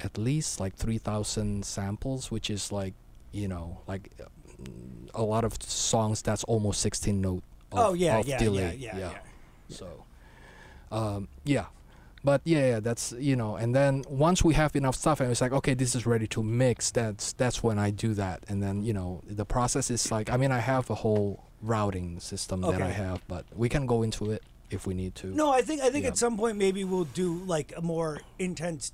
[0.00, 2.94] at least like three thousand samples, which is like
[3.32, 4.10] you know like
[5.14, 7.42] a lot of songs that's almost sixteen note.
[7.76, 8.76] Oh yeah of yeah, delay.
[8.78, 9.18] yeah yeah yeah
[9.76, 10.04] So,
[10.92, 11.66] um, yeah.
[12.24, 15.40] But yeah, yeah, that's you know, and then once we have enough stuff, and it's
[15.40, 16.90] like, okay, this is ready to mix.
[16.90, 20.36] That's that's when I do that, and then you know, the process is like, I
[20.36, 24.32] mean, I have a whole routing system that I have, but we can go into
[24.32, 25.28] it if we need to.
[25.28, 26.10] No, I think I think Yeah.
[26.10, 28.92] at some point maybe we'll do like a more intense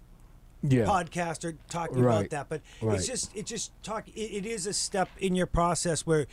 [0.63, 2.17] yeah, podcast or talking Right.
[2.19, 2.49] about that.
[2.51, 2.99] But Right.
[2.99, 4.09] it's just it's just talk.
[4.09, 6.27] It, it is a step in your process where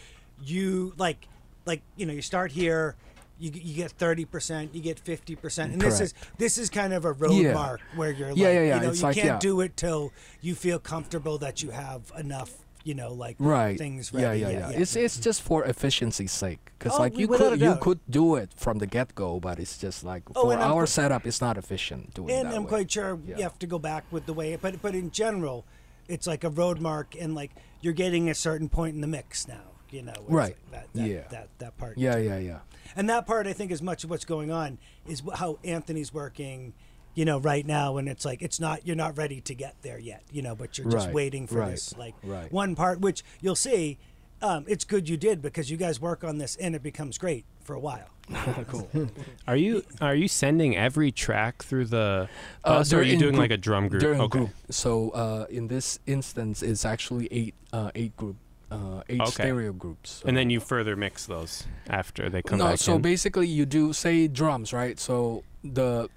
[0.44, 1.28] you like
[1.70, 2.96] like you know you start here.
[3.42, 6.92] You, you get thirty percent, you get fifty percent, and this is this is kind
[6.98, 7.54] of a road Yeah.
[7.54, 9.40] mark where you're like, Yeah, yeah, yeah, you know, it's you like, can't yeah.
[9.50, 10.12] do it till
[10.42, 12.52] you feel comfortable that you have enough,
[12.84, 13.78] you know, like right.
[13.78, 14.42] things yeah, ready.
[14.42, 18.02] yeah, yeah, It's it's just for efficiency's sake, because Oh, like you could you could
[18.10, 20.86] do it from the get go, but it's just like Oh, for and I'm our
[20.86, 22.70] setup, it's not efficient doing and that I'm way.
[22.76, 23.38] quite sure Yeah.
[23.38, 24.58] you have to go back with the way.
[24.58, 25.64] But but in general,
[26.10, 29.48] it's like a road mark, and like you're getting a certain point in the mix
[29.48, 29.68] now.
[29.92, 30.56] You know, Right.
[30.72, 31.22] like that, that, Yeah.
[31.30, 31.98] That that part.
[31.98, 32.60] Yeah, yeah, yeah.
[32.96, 34.78] And that part, I think, as much of what's going on
[35.08, 36.74] is how Anthony's working.
[37.16, 40.00] You know, right now, and it's like it's not you're not ready to get there
[40.00, 40.24] yet.
[40.32, 42.50] You know, but you're just Right, waiting for right, this like right.
[42.52, 43.98] one part, which you'll see.
[44.42, 47.44] Um, it's good you did because you guys work on this, and it becomes great
[47.62, 48.08] for a while.
[48.68, 48.88] cool.
[49.48, 52.30] Are you are you sending every track through the
[52.64, 53.40] Uh, bus, or they're you doing group.
[53.42, 54.02] like a drum group?
[54.02, 54.40] During okay.
[54.40, 54.52] group.
[54.70, 58.38] So uh, in this instance, it's actually eight uh, eight group
[58.72, 59.32] uh, eight Okay.
[59.32, 60.22] stereo groups.
[60.26, 62.64] And then you further mix those after they come out.
[62.66, 62.70] no.
[62.72, 63.02] back So in.
[63.02, 65.00] basically, you do say drums, right?
[65.00, 66.10] So the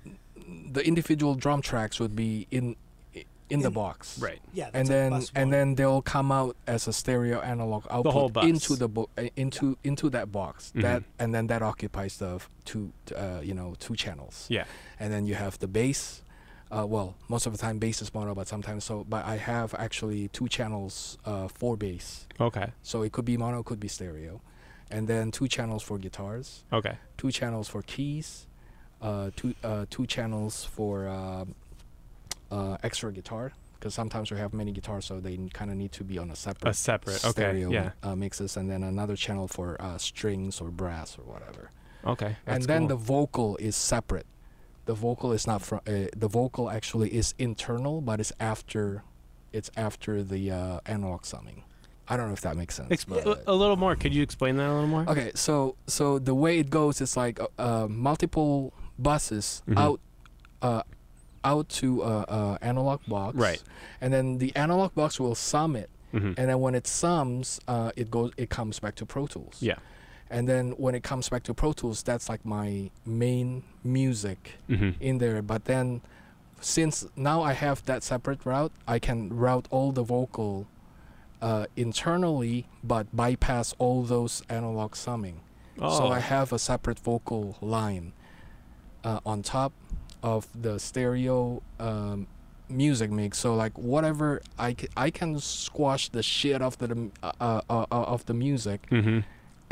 [0.72, 2.76] the individual drum tracks would be in
[3.50, 4.40] in the box, right.
[4.54, 5.50] Yeah, And then and one.
[5.50, 8.46] then they'll come out as a stereo analog output whole bus.
[8.46, 10.72] into the bo- uh, into into that box.
[10.74, 10.80] Mhm.
[10.82, 14.46] That and then that occupies the two uh, you know two channels.
[14.48, 14.64] Yeah.
[14.98, 16.22] and then you have the bass.
[16.72, 19.04] Uh, well, most of the time bass is mono, but sometimes so.
[19.06, 22.72] But I have actually two channels uh, for bass, Okay.
[22.82, 24.40] so it could be mono, could be stereo,
[24.90, 26.96] and then two channels for guitars, Okay.
[27.18, 28.46] two channels for keys,
[29.02, 31.54] uh, two uh, two channels for um,
[32.50, 33.52] uh, extra guitar.
[33.78, 36.36] Because sometimes we have many guitars, so they kind of need to be on a
[36.36, 37.22] separate, A separate.
[37.24, 37.32] Okay.
[37.42, 37.90] stereo Yeah.
[38.04, 41.70] uh, mixes, and then another channel for uh, strings or brass or whatever
[42.06, 42.36] Okay.
[42.46, 42.88] and then cool.
[42.88, 44.26] the vocal is separate.
[44.84, 45.80] The vocal is not from.
[45.86, 49.04] Uh, the vocal actually is internal, but it's after,
[49.52, 51.62] it's after the uh, analog summing.
[52.08, 52.88] I don't know if that makes sense.
[52.90, 53.94] Expl- but- a little more.
[53.94, 55.04] Could you explain that a little more?
[55.08, 59.78] okay, so so the way it goes is like uh, uh, multiple buses Mhm.
[59.78, 60.00] out,
[60.62, 60.82] uh,
[61.44, 63.36] out to uh, uh, analog box.
[63.36, 63.62] Right.
[64.00, 67.92] And then the analog box will sum it, hmm and then when it sums, uh,
[67.96, 68.32] it goes.
[68.36, 69.58] It comes back to Pro Tools.
[69.60, 69.76] Yeah.
[70.32, 74.90] And then when it comes back to Pro Tools, that's like my main music hmm
[74.98, 75.42] in there.
[75.42, 76.00] But then,
[76.60, 80.66] since now I have that separate route, I can route all the vocal
[81.42, 85.40] uh, internally, but bypass all those analog summing.
[85.78, 85.98] Oh.
[85.98, 88.12] So I have a separate vocal line
[89.04, 89.72] uh, on top
[90.22, 92.26] of the stereo um,
[92.68, 93.38] music mix.
[93.38, 98.24] So like whatever I I can squash the shit of the uh, uh, uh, of
[98.26, 99.20] the music, hmm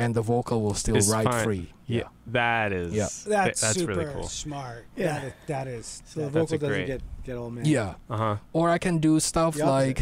[0.01, 1.45] and the vocal will still It's ride fine.
[1.45, 1.73] free.
[1.87, 2.95] Yeah, that is.
[2.95, 3.09] Yeah.
[3.27, 4.29] That's, that's super really cool.
[4.29, 4.87] smart.
[4.97, 5.07] Yeah.
[5.07, 7.67] That is, that is So the vocal doesn't great- get get all mad.
[7.67, 7.95] Yeah.
[8.09, 8.37] Uh huh.
[8.53, 10.01] Or I can do stuff like,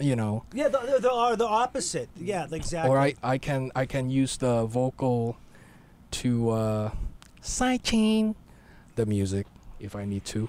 [0.00, 2.08] you know, yeah, the, the, the, are the opposite.
[2.16, 2.90] Yeah, exactly.
[2.90, 5.36] or I, I can I can use the vocal
[6.22, 6.90] to uh,
[7.42, 8.34] sidechain
[8.96, 9.46] the music
[9.80, 10.48] if I need to.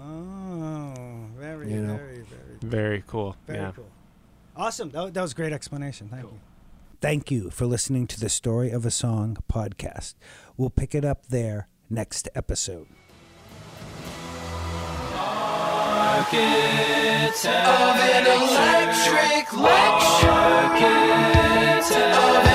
[0.00, 0.92] Oh,
[1.36, 1.96] very, You know.
[1.96, 3.34] very, very, Very cool.
[3.46, 3.72] very yeah.
[3.74, 3.90] cool.
[4.56, 4.90] Awesome.
[4.90, 6.08] That, that was a great explanation.
[6.08, 6.38] Thank you.
[7.00, 10.14] Thank you for listening to the Story of a Song podcast.
[10.56, 12.88] We'll pick it up there next episode.
[16.18, 20.28] Of an electric lecture.
[22.18, 22.48] Of